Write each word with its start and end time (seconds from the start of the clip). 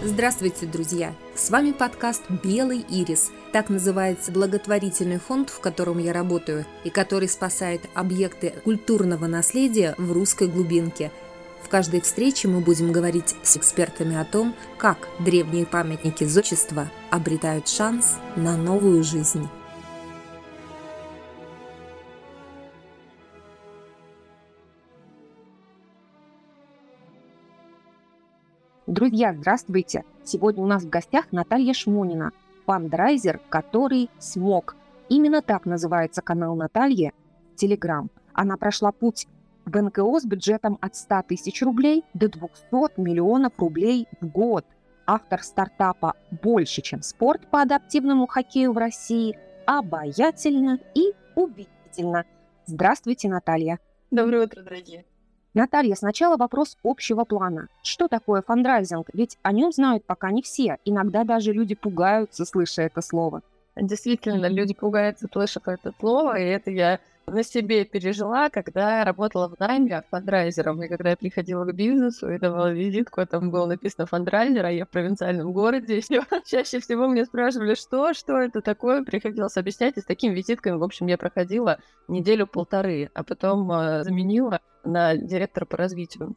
Здравствуйте, 0.00 0.64
друзья! 0.64 1.12
С 1.34 1.50
вами 1.50 1.72
подкаст 1.72 2.22
«Белый 2.44 2.86
ирис». 2.88 3.32
Так 3.50 3.68
называется 3.68 4.30
благотворительный 4.30 5.18
фонд, 5.18 5.50
в 5.50 5.58
котором 5.58 5.98
я 5.98 6.12
работаю, 6.12 6.66
и 6.84 6.90
который 6.90 7.28
спасает 7.28 7.80
объекты 7.94 8.54
культурного 8.62 9.26
наследия 9.26 9.96
в 9.98 10.12
русской 10.12 10.46
глубинке. 10.46 11.10
В 11.64 11.68
каждой 11.68 12.00
встрече 12.00 12.46
мы 12.46 12.60
будем 12.60 12.92
говорить 12.92 13.34
с 13.42 13.56
экспертами 13.56 14.16
о 14.16 14.24
том, 14.24 14.54
как 14.76 15.08
древние 15.18 15.66
памятники 15.66 16.22
зодчества 16.22 16.88
обретают 17.10 17.66
шанс 17.66 18.18
на 18.36 18.56
новую 18.56 19.02
жизнь. 19.02 19.48
Друзья, 28.88 29.34
здравствуйте! 29.34 30.02
Сегодня 30.24 30.64
у 30.64 30.66
нас 30.66 30.82
в 30.82 30.88
гостях 30.88 31.30
Наталья 31.30 31.74
Шмонина, 31.74 32.32
фандрайзер, 32.64 33.38
который 33.50 34.08
смог. 34.18 34.76
Именно 35.10 35.42
так 35.42 35.66
называется 35.66 36.22
канал 36.22 36.56
Натальи 36.56 37.12
Телеграм. 37.54 38.08
Она 38.32 38.56
прошла 38.56 38.90
путь 38.90 39.26
в 39.66 39.78
НКО 39.78 40.20
с 40.20 40.24
бюджетом 40.24 40.78
от 40.80 40.96
100 40.96 41.24
тысяч 41.28 41.60
рублей 41.60 42.02
до 42.14 42.30
200 42.30 42.98
миллионов 42.98 43.52
рублей 43.58 44.08
в 44.22 44.26
год. 44.26 44.64
Автор 45.06 45.42
стартапа 45.42 46.14
«Больше, 46.42 46.80
чем 46.80 47.02
спорт» 47.02 47.46
по 47.50 47.60
адаптивному 47.60 48.26
хоккею 48.26 48.72
в 48.72 48.78
России 48.78 49.38
обаятельно 49.66 50.78
и 50.94 51.12
убедительно. 51.34 52.24
Здравствуйте, 52.64 53.28
Наталья. 53.28 53.80
Доброе 54.10 54.46
утро, 54.46 54.62
дорогие. 54.62 55.04
Наталья, 55.54 55.94
сначала 55.94 56.36
вопрос 56.36 56.76
общего 56.84 57.24
плана. 57.24 57.68
Что 57.82 58.08
такое 58.08 58.42
фандрайзинг? 58.42 59.08
Ведь 59.12 59.38
о 59.42 59.52
нем 59.52 59.72
знают 59.72 60.04
пока 60.04 60.30
не 60.30 60.42
все. 60.42 60.78
Иногда 60.84 61.24
даже 61.24 61.52
люди 61.52 61.74
пугаются, 61.74 62.44
слыша 62.44 62.82
это 62.82 63.00
слово. 63.00 63.42
Действительно, 63.74 64.46
люди 64.46 64.74
пугаются, 64.74 65.28
слышав 65.32 65.68
это 65.68 65.92
слово, 66.00 66.38
и 66.38 66.44
это 66.44 66.70
я 66.70 67.00
на 67.30 67.42
себе 67.42 67.84
пережила, 67.84 68.48
когда 68.50 68.98
я 68.98 69.04
работала 69.04 69.48
в 69.48 69.58
найме 69.60 70.02
фандрайзером, 70.10 70.82
и 70.82 70.88
когда 70.88 71.10
я 71.10 71.16
приходила 71.16 71.64
к 71.64 71.74
бизнесу 71.74 72.30
и 72.30 72.38
давала 72.38 72.72
визитку, 72.72 73.20
а 73.20 73.26
там 73.26 73.50
было 73.50 73.66
написано 73.66 74.06
фандрайзер, 74.06 74.64
а 74.64 74.70
я 74.70 74.84
в 74.84 74.88
провинциальном 74.88 75.52
городе, 75.52 75.98
и 75.98 76.02
чаще 76.46 76.80
всего 76.80 77.08
мне 77.08 77.24
спрашивали, 77.24 77.74
что, 77.74 78.14
что 78.14 78.38
это 78.38 78.60
такое, 78.60 79.04
приходилось 79.04 79.56
объяснять, 79.56 79.96
и 79.96 80.00
с 80.00 80.04
такими 80.04 80.34
визитками, 80.34 80.76
в 80.76 80.84
общем, 80.84 81.06
я 81.06 81.18
проходила 81.18 81.78
неделю-полторы, 82.08 83.10
а 83.14 83.22
потом 83.22 83.70
э, 83.70 84.04
заменила 84.04 84.60
на 84.84 85.16
директора 85.16 85.64
по 85.64 85.76
развитию. 85.76 86.36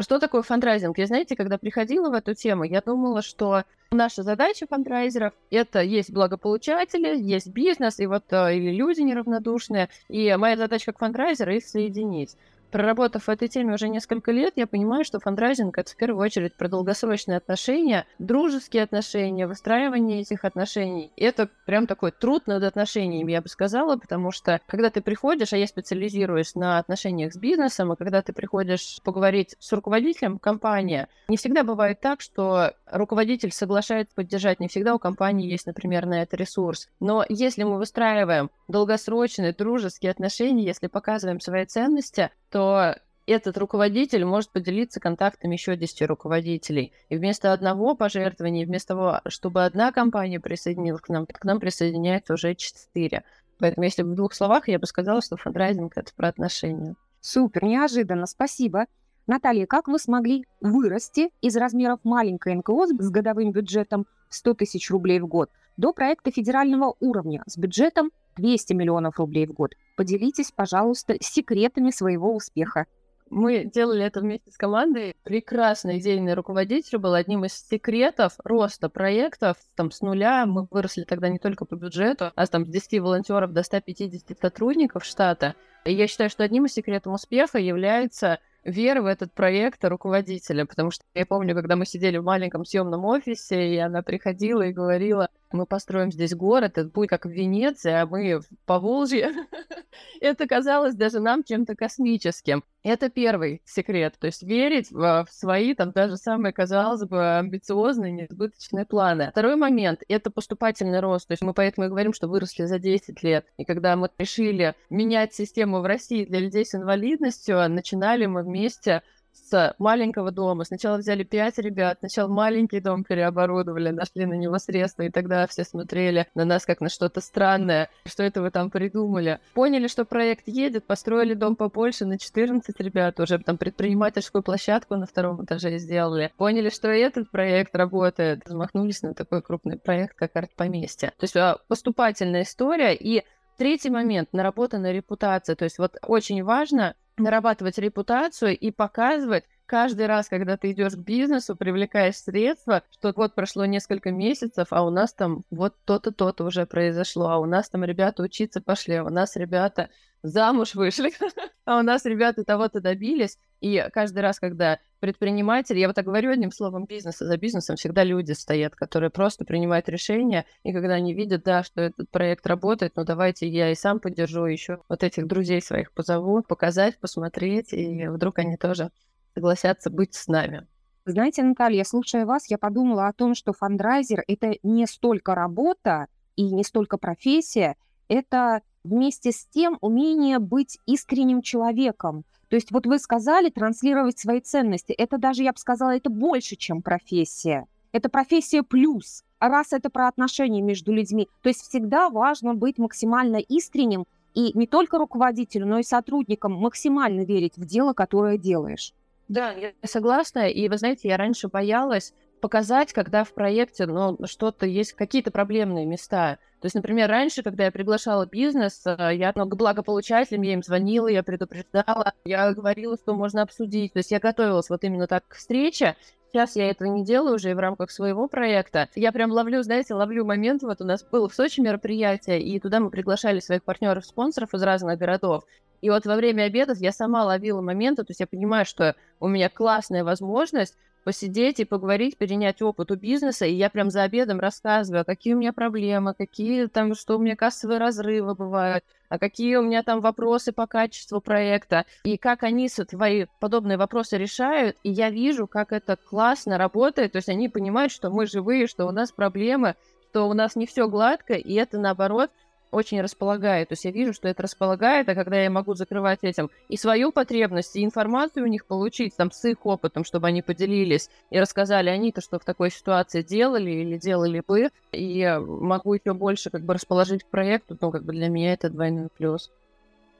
Что 0.00 0.18
такое 0.18 0.42
фандрайзинг? 0.42 0.98
Я, 0.98 1.06
знаете, 1.06 1.36
когда 1.36 1.56
приходила 1.56 2.10
в 2.10 2.14
эту 2.14 2.34
тему, 2.34 2.64
я 2.64 2.80
думала, 2.80 3.22
что 3.22 3.62
наша 3.92 4.24
задача 4.24 4.66
фандрайзеров— 4.66 5.34
это 5.50 5.82
есть 5.82 6.12
благополучатели, 6.12 7.16
есть 7.16 7.46
бизнес, 7.48 8.00
и 8.00 8.06
вот 8.06 8.24
э, 8.30 8.56
или 8.56 8.74
люди 8.74 9.02
неравнодушные, 9.02 9.88
и 10.08 10.34
моя 10.36 10.56
задача 10.56 10.86
как 10.86 10.98
фандрайзера— 10.98 11.54
их 11.56 11.64
соединить 11.64 12.36
проработав 12.74 13.22
в 13.22 13.28
этой 13.28 13.46
теме 13.46 13.74
уже 13.74 13.88
несколько 13.88 14.32
лет, 14.32 14.54
я 14.56 14.66
понимаю, 14.66 15.04
что 15.04 15.20
фандрайзинг— 15.20 15.78
это 15.78 15.92
в 15.92 15.96
первую 15.96 16.20
очередь 16.24 16.54
про 16.54 16.68
долгосрочные 16.68 17.36
отношения, 17.36 18.04
дружеские 18.18 18.82
отношения, 18.82 19.46
выстраивание 19.46 20.22
этих 20.22 20.44
отношений. 20.44 21.12
И 21.14 21.22
это 21.22 21.48
прям 21.66 21.86
такой 21.86 22.10
труд 22.10 22.48
над 22.48 22.64
отношениями, 22.64 23.30
я 23.30 23.42
бы 23.42 23.48
сказала, 23.48 23.96
потому 23.96 24.32
что 24.32 24.60
когда 24.66 24.90
ты 24.90 25.02
приходишь, 25.02 25.52
а 25.52 25.56
я 25.56 25.68
специализируюсь 25.68 26.56
на 26.56 26.78
отношениях 26.78 27.32
с 27.32 27.36
бизнесом, 27.36 27.92
и 27.92 27.96
когда 27.96 28.22
ты 28.22 28.32
приходишь 28.32 28.98
поговорить 29.04 29.54
с 29.60 29.72
руководителем 29.72 30.40
компании, 30.40 31.06
не 31.28 31.36
всегда 31.36 31.62
бывает 31.62 32.00
так, 32.00 32.20
что 32.20 32.74
руководитель 32.94 33.52
соглашается 33.52 34.14
поддержать, 34.14 34.60
не 34.60 34.68
всегда 34.68 34.94
у 34.94 34.98
компании 34.98 35.50
есть, 35.50 35.66
например, 35.66 36.06
на 36.06 36.22
это 36.22 36.36
ресурс. 36.36 36.88
Но 37.00 37.24
если 37.28 37.64
мы 37.64 37.76
выстраиваем 37.78 38.50
долгосрочные 38.68 39.52
дружеские 39.52 40.10
отношения, 40.10 40.64
если 40.64 40.86
показываем 40.86 41.40
свои 41.40 41.66
ценности, 41.66 42.30
то 42.50 42.94
этот 43.26 43.56
руководитель 43.58 44.24
может 44.24 44.50
поделиться 44.50 45.00
контактами 45.00 45.54
еще 45.54 45.76
10 45.76 46.02
руководителей. 46.02 46.92
И 47.08 47.16
вместо 47.16 47.52
одного 47.52 47.94
пожертвования, 47.94 48.66
вместо 48.66 48.88
того, 48.88 49.20
чтобы 49.28 49.64
одна 49.64 49.92
компания 49.92 50.40
присоединилась 50.40 51.00
к 51.00 51.08
нам, 51.08 51.26
к 51.26 51.44
нам 51.44 51.60
присоединяется 51.60 52.34
уже 52.34 52.54
4. 52.54 53.24
Поэтому, 53.58 53.84
если 53.84 54.02
в 54.02 54.14
двух 54.14 54.34
словах, 54.34 54.68
я 54.68 54.78
бы 54.78 54.86
сказала, 54.86 55.22
что 55.22 55.36
фандрайзинг— 55.36 55.92
это 55.96 56.12
про 56.14 56.28
отношения. 56.28 56.96
Супер, 57.20 57.64
неожиданно, 57.64 58.26
спасибо. 58.26 58.86
Наталья, 59.26 59.64
как 59.66 59.88
вы 59.88 59.98
смогли 59.98 60.44
вырасти 60.60 61.30
из 61.40 61.56
размеров 61.56 62.00
маленькой 62.04 62.56
НКО 62.56 62.86
с 62.86 63.10
годовым 63.10 63.52
бюджетом 63.52 64.06
100 64.28 64.54
тысяч 64.54 64.90
рублей 64.90 65.18
в 65.18 65.26
год 65.26 65.50
до 65.78 65.94
проекта 65.94 66.30
федерального 66.30 66.94
уровня 67.00 67.42
с 67.46 67.56
бюджетом 67.56 68.10
200 68.36 68.74
миллионов 68.74 69.18
рублей 69.18 69.46
в 69.46 69.52
год. 69.52 69.72
Поделитесь, 69.96 70.52
пожалуйста, 70.52 71.16
секретами 71.20 71.90
своего 71.90 72.34
успеха. 72.34 72.84
Мы 73.30 73.64
делали 73.64 74.04
это 74.04 74.20
вместе 74.20 74.50
с 74.50 74.58
командой. 74.58 75.16
Прекрасный 75.24 75.98
идейный 75.98 76.34
руководитель 76.34 76.98
был 76.98 77.14
одним 77.14 77.46
из 77.46 77.54
секретов 77.54 78.34
роста 78.44 78.90
проектов. 78.90 79.56
Там 79.74 79.90
с 79.90 80.02
нуля 80.02 80.44
мы 80.44 80.68
выросли 80.70 81.04
тогда 81.04 81.30
не 81.30 81.38
только 81.38 81.64
по 81.64 81.76
бюджету, 81.76 82.30
а 82.34 82.46
там 82.46 82.66
с 82.66 82.68
10 82.68 83.00
волонтеров 83.00 83.54
до 83.54 83.62
150 83.62 84.38
сотрудников 84.38 85.04
штата. 85.04 85.54
И 85.86 85.94
я 85.94 86.06
считаю, 86.06 86.28
что 86.28 86.44
одним 86.44 86.66
из 86.66 86.74
секретов 86.74 87.14
успеха 87.14 87.58
является 87.58 88.38
вера 88.64 89.02
в 89.02 89.06
этот 89.06 89.32
проект 89.32 89.84
руководителя, 89.84 90.64
потому 90.66 90.90
что 90.90 91.04
я 91.14 91.26
помню, 91.26 91.54
когда 91.54 91.76
мы 91.76 91.86
сидели 91.86 92.18
в 92.18 92.24
маленьком 92.24 92.64
съемном 92.64 93.04
офисе, 93.04 93.74
и 93.74 93.76
она 93.78 94.02
приходила 94.02 94.62
и 94.62 94.72
говорила, 94.72 95.28
мы 95.54 95.66
построим 95.66 96.12
здесь 96.12 96.34
город, 96.34 96.78
это 96.78 96.88
будет 96.88 97.10
как 97.10 97.26
в 97.26 97.30
Венеции, 97.30 97.92
а 97.92 98.06
мы 98.06 98.40
в 98.40 98.44
Поволжье. 98.66 99.32
это 100.20 100.46
казалось 100.46 100.94
даже 100.94 101.20
нам 101.20 101.44
чем-то 101.44 101.76
космическим. 101.76 102.64
Это 102.82 103.08
первый 103.08 103.62
секрет, 103.64 104.16
то 104.18 104.26
есть 104.26 104.42
верить 104.42 104.90
в, 104.90 105.26
свои, 105.30 105.74
там, 105.74 105.92
даже 105.92 106.16
самые, 106.16 106.52
казалось 106.52 107.04
бы, 107.04 107.38
амбициозные, 107.38 108.12
несбыточные 108.12 108.84
планы. 108.84 109.30
Второй 109.30 109.56
момент— 109.56 110.02
это 110.08 110.30
поступательный 110.30 111.00
рост, 111.00 111.28
то 111.28 111.32
есть 111.32 111.42
мы 111.42 111.54
поэтому 111.54 111.86
и 111.86 111.88
говорим, 111.88 112.12
что 112.12 112.28
выросли 112.28 112.66
за 112.66 112.78
10 112.78 113.22
лет. 113.22 113.46
И 113.56 113.64
когда 113.64 113.96
мы 113.96 114.10
решили 114.18 114.74
менять 114.90 115.32
систему 115.32 115.80
в 115.80 115.86
России 115.86 116.24
для 116.24 116.40
людей 116.40 116.66
с 116.66 116.74
инвалидностью, 116.74 117.68
начинали 117.70 118.26
мы 118.26 118.42
вместе 118.42 119.02
с 119.34 119.74
маленького 119.78 120.30
дома. 120.30 120.64
Сначала 120.64 120.96
взяли 120.96 121.24
пять 121.24 121.58
ребят, 121.58 121.98
сначала 122.00 122.28
маленький 122.28 122.80
дом 122.80 123.04
переоборудовали, 123.04 123.90
нашли 123.90 124.26
на 124.26 124.34
него 124.34 124.58
средства, 124.58 125.02
и 125.02 125.10
тогда 125.10 125.46
все 125.46 125.64
смотрели 125.64 126.26
на 126.34 126.44
нас 126.44 126.64
как 126.64 126.80
на 126.80 126.88
что-то 126.88 127.20
странное. 127.20 127.90
Что 128.06 128.22
это 128.22 128.42
вы 128.42 128.50
там 128.50 128.70
придумали? 128.70 129.40
Поняли, 129.54 129.88
что 129.88 130.04
проект 130.04 130.48
едет, 130.48 130.86
построили 130.86 131.34
дом 131.34 131.56
побольше 131.56 132.04
на 132.06 132.18
14 132.18 132.78
ребят, 132.80 133.20
уже 133.20 133.38
там 133.38 133.58
предпринимательскую 133.58 134.42
площадку 134.42 134.96
на 134.96 135.06
втором 135.06 135.44
этаже 135.44 135.78
сделали. 135.78 136.32
Поняли, 136.36 136.70
что 136.70 136.88
этот 136.88 137.30
проект 137.30 137.74
работает, 137.74 138.42
замахнулись 138.46 139.02
на 139.02 139.14
такой 139.14 139.42
крупный 139.42 139.78
проект, 139.78 140.14
как 140.16 140.34
арт-поместье. 140.36 141.10
То 141.18 141.24
есть 141.24 141.36
а, 141.36 141.58
поступательная 141.68 142.42
история 142.42 142.94
и 142.94 143.24
Третий 143.56 143.90
момент– 143.90 144.30
наработанная 144.32 144.90
репутация. 144.90 145.54
То 145.54 145.64
есть 145.64 145.78
вот 145.78 145.96
очень 146.02 146.42
важно 146.42 146.96
нарабатывать 147.16 147.78
репутацию 147.78 148.58
и 148.58 148.70
показывать 148.70 149.44
каждый 149.66 150.06
раз, 150.06 150.28
когда 150.28 150.56
ты 150.56 150.72
идешь 150.72 150.94
к 150.94 150.98
бизнесу, 150.98 151.56
привлекаешь 151.56 152.16
средства, 152.16 152.82
что 152.90 153.12
вот 153.16 153.34
прошло 153.34 153.64
несколько 153.64 154.10
месяцев, 154.10 154.68
а 154.70 154.84
у 154.84 154.90
нас 154.90 155.12
там 155.12 155.44
вот 155.50 155.74
то-то, 155.84 156.12
то-то 156.12 156.44
уже 156.44 156.66
произошло, 156.66 157.28
а 157.28 157.38
у 157.38 157.46
нас 157.46 157.68
там 157.68 157.84
ребята 157.84 158.22
учиться 158.22 158.60
пошли, 158.60 158.96
а 158.96 159.04
у 159.04 159.08
нас 159.08 159.36
ребята 159.36 159.90
замуж 160.22 160.74
вышли, 160.74 161.12
а 161.64 161.78
у 161.78 161.82
нас 161.82 162.04
ребята 162.04 162.44
того-то 162.44 162.80
добились. 162.80 163.38
И 163.60 163.86
каждый 163.92 164.20
раз, 164.20 164.40
когда 164.40 164.78
предприниматель, 165.00 165.78
я 165.78 165.86
вот 165.86 165.96
так 165.96 166.06
говорю 166.06 166.30
одним 166.30 166.50
словом 166.50 166.86
бизнеса, 166.86 167.26
за 167.26 167.36
бизнесом 167.36 167.76
всегда 167.76 168.04
люди 168.04 168.32
стоят, 168.32 168.74
которые 168.74 169.10
просто 169.10 169.44
принимают 169.44 169.88
решения, 169.88 170.46
и 170.62 170.72
когда 170.72 170.94
они 170.94 171.14
видят, 171.14 171.44
да, 171.44 171.62
что 171.62 171.82
этот 171.82 172.10
проект 172.10 172.46
работает, 172.46 172.92
ну 172.96 173.04
давайте 173.04 173.46
я 173.46 173.70
и 173.70 173.74
сам 173.74 174.00
поддержу, 174.00 174.46
еще 174.46 174.80
вот 174.88 175.02
этих 175.02 175.26
друзей 175.26 175.60
своих 175.60 175.92
позову, 175.92 176.42
показать, 176.42 176.98
посмотреть, 176.98 177.72
и 177.72 178.08
вдруг 178.08 178.38
они 178.38 178.56
тоже 178.56 178.90
согласятся 179.34 179.90
быть 179.90 180.14
с 180.14 180.26
нами. 180.28 180.66
Знаете, 181.06 181.42
Наталья, 181.42 181.84
слушая 181.84 182.24
вас, 182.24 182.46
я 182.48 182.56
подумала 182.56 183.08
о 183.08 183.12
том, 183.12 183.34
что 183.34 183.52
фандрайзер— 183.52 184.24
это 184.26 184.54
не 184.62 184.86
столько 184.86 185.34
работа 185.34 186.06
и 186.36 186.50
не 186.50 186.64
столько 186.64 186.96
профессия, 186.96 187.76
это 188.08 188.62
вместе 188.84 189.32
с 189.32 189.46
тем 189.46 189.76
умение 189.80 190.38
быть 190.38 190.78
искренним 190.86 191.42
человеком. 191.42 192.24
То 192.48 192.56
есть 192.56 192.70
вот 192.70 192.86
вы 192.86 192.98
сказали 192.98 193.50
транслировать 193.50 194.18
свои 194.18 194.40
ценности. 194.40 194.92
Это 194.92 195.18
даже, 195.18 195.42
я 195.42 195.52
бы 195.52 195.58
сказала, 195.58 195.96
это 195.96 196.10
больше, 196.10 196.56
чем 196.56 196.82
профессия. 196.82 197.66
Это 197.92 198.08
профессия 198.08 198.62
плюс. 198.62 199.24
Раз 199.40 199.72
это 199.72 199.90
про 199.90 200.08
отношения 200.08 200.62
между 200.62 200.92
людьми, 200.92 201.28
то 201.42 201.48
есть 201.48 201.60
всегда 201.60 202.08
важно 202.08 202.54
быть 202.54 202.78
максимально 202.78 203.36
искренним 203.36 204.06
и 204.32 204.56
не 204.58 204.66
только 204.66 204.98
руководителю, 204.98 205.66
но 205.66 205.78
и 205.78 205.82
сотрудникам 205.82 206.54
максимально 206.54 207.24
верить 207.24 207.56
в 207.56 207.66
дело, 207.66 207.92
которое 207.92 208.38
делаешь. 208.38 208.94
Да, 209.28 209.52
я 209.52 209.72
согласна. 209.84 210.48
И 210.48 210.68
вы 210.68 210.78
знаете, 210.78 211.08
я 211.08 211.16
раньше 211.16 211.48
боялась 211.48 212.12
показать, 212.40 212.92
когда 212.92 213.24
в 213.24 213.32
проекте 213.32 213.86
ну, 213.86 214.18
что-то 214.26 214.66
есть, 214.66 214.92
какие-то 214.92 215.30
проблемные 215.30 215.86
места. 215.86 216.38
То 216.60 216.66
есть, 216.66 216.74
например, 216.74 217.08
раньше, 217.08 217.42
когда 217.42 217.64
я 217.64 217.72
приглашала 217.72 218.26
бизнес, 218.26 218.82
э, 218.86 219.14
я 219.14 219.32
ну, 219.34 219.46
к 219.46 219.56
благополучателям, 219.56 220.42
я 220.42 220.54
им 220.54 220.62
звонила, 220.62 221.08
я 221.08 221.22
предупреждала, 221.22 222.12
я 222.24 222.52
говорила, 222.52 222.96
что 222.96 223.14
можно 223.14 223.42
обсудить. 223.42 223.92
То 223.92 223.98
есть 223.98 224.10
я 224.10 224.20
готовилась 224.20 224.70
вот 224.70 224.84
именно 224.84 225.06
так 225.06 225.26
к 225.28 225.34
встрече, 225.34 225.96
Сейчас 226.34 226.56
я 226.56 226.68
этого 226.68 226.88
не 226.88 227.04
делаю 227.04 227.36
уже 227.36 227.52
и 227.52 227.54
в 227.54 227.60
рамках 227.60 227.92
своего 227.92 228.26
проекта. 228.26 228.88
Я 228.96 229.12
прям 229.12 229.30
ловлю, 229.30 229.62
знаете, 229.62 229.94
ловлю 229.94 230.24
момент. 230.24 230.64
Вот 230.64 230.80
у 230.80 230.84
нас 230.84 231.04
было 231.04 231.28
в 231.28 231.34
Сочи 231.34 231.60
мероприятие, 231.60 232.42
и 232.42 232.58
туда 232.58 232.80
мы 232.80 232.90
приглашали 232.90 233.38
своих 233.38 233.62
партнеров-спонсоров 233.62 234.52
из 234.52 234.60
разных 234.64 234.98
городов. 234.98 235.44
И 235.84 235.90
вот 235.90 236.06
во 236.06 236.16
время 236.16 236.44
обедов 236.44 236.78
я 236.78 236.92
сама 236.92 237.26
ловила 237.26 237.60
моменты, 237.60 238.04
то 238.04 238.10
есть 238.12 238.20
я 238.20 238.26
понимаю, 238.26 238.64
что 238.64 238.96
у 239.20 239.28
меня 239.28 239.50
классная 239.50 240.02
возможность 240.02 240.74
посидеть 241.04 241.60
и 241.60 241.66
поговорить, 241.66 242.16
перенять 242.16 242.62
опыт 242.62 242.90
у 242.90 242.96
бизнеса, 242.96 243.44
и 243.44 243.52
я 243.52 243.68
прям 243.68 243.90
за 243.90 244.02
обедом 244.04 244.40
рассказываю, 244.40 245.04
какие 245.04 245.34
у 245.34 245.36
меня 245.36 245.52
проблемы, 245.52 246.14
какие 246.14 246.68
там, 246.68 246.94
что 246.94 247.18
у 247.18 247.18
меня 247.18 247.36
кассовые 247.36 247.78
разрывы 247.78 248.34
бывают, 248.34 248.82
а 249.10 249.18
какие 249.18 249.56
у 249.56 249.62
меня 249.62 249.82
там 249.82 250.00
вопросы 250.00 250.52
по 250.52 250.66
качеству 250.66 251.20
проекта, 251.20 251.84
и 252.04 252.16
как 252.16 252.44
они 252.44 252.70
свои 252.70 253.26
подобные 253.38 253.76
вопросы 253.76 254.16
решают, 254.16 254.78
и 254.84 254.90
я 254.90 255.10
вижу, 255.10 255.46
как 255.46 255.70
это 255.70 255.96
классно 255.96 256.56
работает, 256.56 257.12
то 257.12 257.16
есть 257.16 257.28
они 257.28 257.50
понимают, 257.50 257.92
что 257.92 258.08
мы 258.08 258.26
живые, 258.26 258.68
что 258.68 258.86
у 258.86 258.90
нас 258.90 259.12
проблемы, 259.12 259.74
что 260.14 260.28
у 260.28 260.32
нас 260.32 260.54
не 260.54 260.64
все 260.64 260.88
гладко, 260.88 261.34
и 261.34 261.52
это 261.54 261.76
наоборот 261.76 262.30
очень 262.74 263.00
располагает. 263.00 263.68
То 263.68 263.72
есть 263.72 263.84
я 263.84 263.90
вижу, 263.90 264.12
что 264.12 264.28
это 264.28 264.42
располагает, 264.42 265.08
а 265.08 265.14
когда 265.14 265.36
я 265.36 265.50
могу 265.50 265.74
закрывать 265.74 266.20
этим 266.22 266.50
и 266.68 266.76
свою 266.76 267.12
потребность, 267.12 267.76
и 267.76 267.84
информацию 267.84 268.44
у 268.44 268.48
них 268.48 268.66
получить, 268.66 269.16
там, 269.16 269.30
с 269.30 269.44
их 269.44 269.64
опытом, 269.64 270.04
чтобы 270.04 270.26
они 270.26 270.42
поделились 270.42 271.08
и 271.30 271.38
рассказали 271.38 271.88
они-то, 271.88 272.20
что 272.20 272.38
в 272.38 272.44
такой 272.44 272.70
ситуации 272.70 273.22
делали 273.22 273.70
или 273.70 273.96
делали 273.96 274.42
бы, 274.46 274.70
и 274.92 275.40
могу 275.46 275.94
еще 275.94 276.12
больше 276.14 276.50
как 276.50 276.62
бы 276.62 276.74
расположить 276.74 277.24
к 277.24 277.28
проекту, 277.28 277.76
ну, 277.80 277.90
как 277.90 278.04
бы 278.04 278.12
для 278.12 278.28
меня 278.28 278.52
это 278.52 278.68
двойной 278.70 279.08
плюс. 279.16 279.50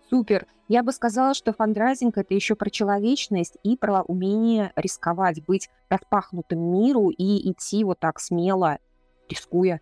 Супер. 0.09 0.47
Я 0.69 0.83
бы 0.83 0.93
сказала, 0.93 1.35
что 1.35 1.53
фандрайзинг— 1.53 2.17
это 2.17 2.35
еще 2.35 2.55
про 2.55 2.71
человечность 2.71 3.59
и 3.63 3.77
про 3.77 4.03
умение 4.03 4.73
рисковать, 4.77 5.45
быть 5.45 5.69
распахнутым 5.89 6.59
миру 6.59 7.11
и 7.11 7.51
идти 7.51 7.85
вот 7.85 7.99
так 7.99 8.21
смело, 8.21 8.79
рискуя. 9.29 9.81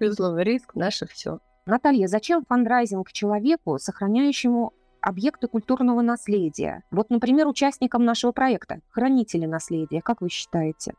Безусловно, 0.00 0.40
риск— 0.40 0.74
наше 0.74 1.06
все. 1.06 1.40
Наталья, 1.64 2.08
зачем 2.08 2.44
фандрайзинг 2.44 3.12
человеку, 3.12 3.78
сохраняющему 3.78 4.72
объекты 5.00 5.46
культурного 5.46 6.00
наследия? 6.02 6.82
Вот, 6.90 7.08
например, 7.10 7.46
участникам 7.46 8.04
нашего 8.04 8.32
проекта, 8.32 8.80
хранители 8.90 9.46
наследия, 9.46 10.02
как 10.02 10.20
вы 10.22 10.28
считаете? 10.28 10.94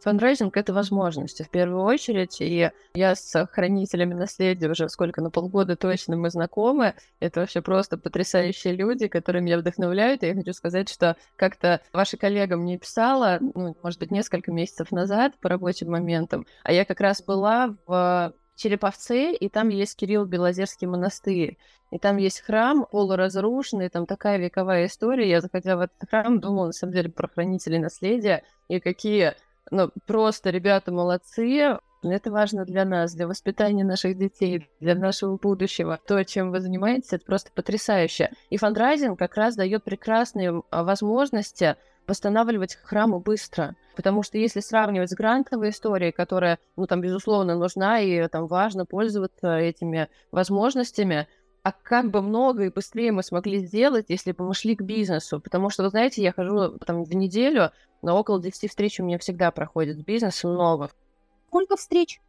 Фандрайзинг— 0.00 0.56
это 0.56 0.72
возможности, 0.72 1.42
в 1.42 1.50
первую 1.50 1.82
очередь. 1.82 2.40
И 2.40 2.70
я 2.94 3.14
с 3.16 3.46
хранителями 3.46 4.14
наследия 4.14 4.68
уже 4.68 4.88
сколько, 4.88 5.20
на 5.20 5.30
полгода 5.30 5.74
точно 5.74 6.16
мы 6.16 6.30
знакомы. 6.30 6.94
Это 7.18 7.40
вообще 7.40 7.60
просто 7.60 7.98
потрясающие 7.98 8.74
люди, 8.74 9.08
которые 9.08 9.42
меня 9.42 9.58
вдохновляют. 9.58 10.22
И 10.22 10.26
я 10.26 10.34
хочу 10.34 10.52
сказать, 10.52 10.88
что 10.88 11.16
как-то 11.34 11.80
ваша 11.92 12.16
коллега 12.16 12.56
мне 12.56 12.78
писала, 12.78 13.38
ну, 13.40 13.76
может 13.82 13.98
быть, 13.98 14.12
несколько 14.12 14.52
месяцев 14.52 14.92
назад 14.92 15.34
по 15.40 15.48
рабочим 15.48 15.90
моментам, 15.90 16.46
а 16.62 16.72
я 16.72 16.84
как 16.84 17.00
раз 17.00 17.20
была 17.20 17.74
в 17.86 18.32
Череповце, 18.58 19.32
и 19.32 19.48
там 19.48 19.68
есть 19.68 19.96
Кирилл 19.96 20.24
Белозерский 20.26 20.86
монастырь. 20.86 21.56
И 21.90 21.98
там 21.98 22.18
есть 22.18 22.40
храм 22.40 22.86
полуразрушенный, 22.90 23.88
там 23.88 24.04
такая 24.04 24.38
вековая 24.38 24.86
история. 24.86 25.28
Я 25.28 25.40
заходила 25.40 25.76
в 25.76 25.80
этот 25.80 26.10
храм, 26.10 26.40
думала, 26.40 26.66
на 26.66 26.72
самом 26.72 26.92
деле, 26.92 27.08
про 27.08 27.28
хранителей 27.28 27.78
наследия, 27.78 28.42
и 28.68 28.80
какие, 28.80 29.34
ну, 29.70 29.90
просто 30.06 30.50
ребята 30.50 30.92
молодцы, 30.92 31.78
это 32.02 32.30
важно 32.30 32.64
для 32.64 32.84
нас, 32.84 33.14
для 33.14 33.26
воспитания 33.26 33.84
наших 33.84 34.16
детей, 34.16 34.68
для 34.80 34.94
нашего 34.94 35.36
будущего. 35.36 35.98
То, 36.06 36.22
чем 36.24 36.50
вы 36.50 36.60
занимаетесь, 36.60 37.12
это 37.12 37.24
просто 37.24 37.50
потрясающе. 37.52 38.30
И 38.50 38.56
фандрайзинг 38.56 39.18
как 39.18 39.36
раз 39.36 39.56
дает 39.56 39.82
прекрасные 39.82 40.62
а, 40.70 40.84
возможности 40.84 41.76
восстанавливать 42.08 42.78
храмы 42.82 43.20
быстро. 43.20 43.76
Потому 43.94 44.22
что 44.22 44.38
если 44.38 44.60
сравнивать 44.60 45.10
с 45.10 45.14
грантовой 45.14 45.70
историей, 45.70 46.10
которая, 46.10 46.58
ну, 46.76 46.86
там, 46.86 47.00
безусловно, 47.00 47.54
нужна 47.54 48.00
и 48.00 48.26
там 48.28 48.46
важно 48.46 48.86
пользоваться 48.86 49.58
этими 49.58 50.08
возможностями, 50.32 51.28
а 51.62 51.72
как 51.72 52.10
бы 52.10 52.22
много 52.22 52.64
и 52.64 52.70
быстрее 52.70 53.12
мы 53.12 53.22
смогли 53.22 53.58
сделать, 53.58 54.06
если 54.08 54.32
бы 54.32 54.46
мы 54.46 54.54
шли 54.54 54.74
к 54.74 54.82
бизнесу. 54.82 55.38
Потому 55.40 55.68
что, 55.68 55.82
вы 55.82 55.90
знаете, 55.90 56.22
я 56.22 56.32
хожу 56.32 56.78
там 56.78 57.04
в 57.04 57.14
неделю, 57.14 57.72
но 58.00 58.18
около 58.18 58.40
10 58.40 58.70
встреч 58.70 58.98
у 59.00 59.04
меня 59.04 59.18
всегда 59.18 59.50
проходит 59.50 59.98
с 59.98 60.02
бизнесом 60.02 60.54
новых. 60.54 60.92
Сколько 61.48 61.76
встреч? 61.76 62.20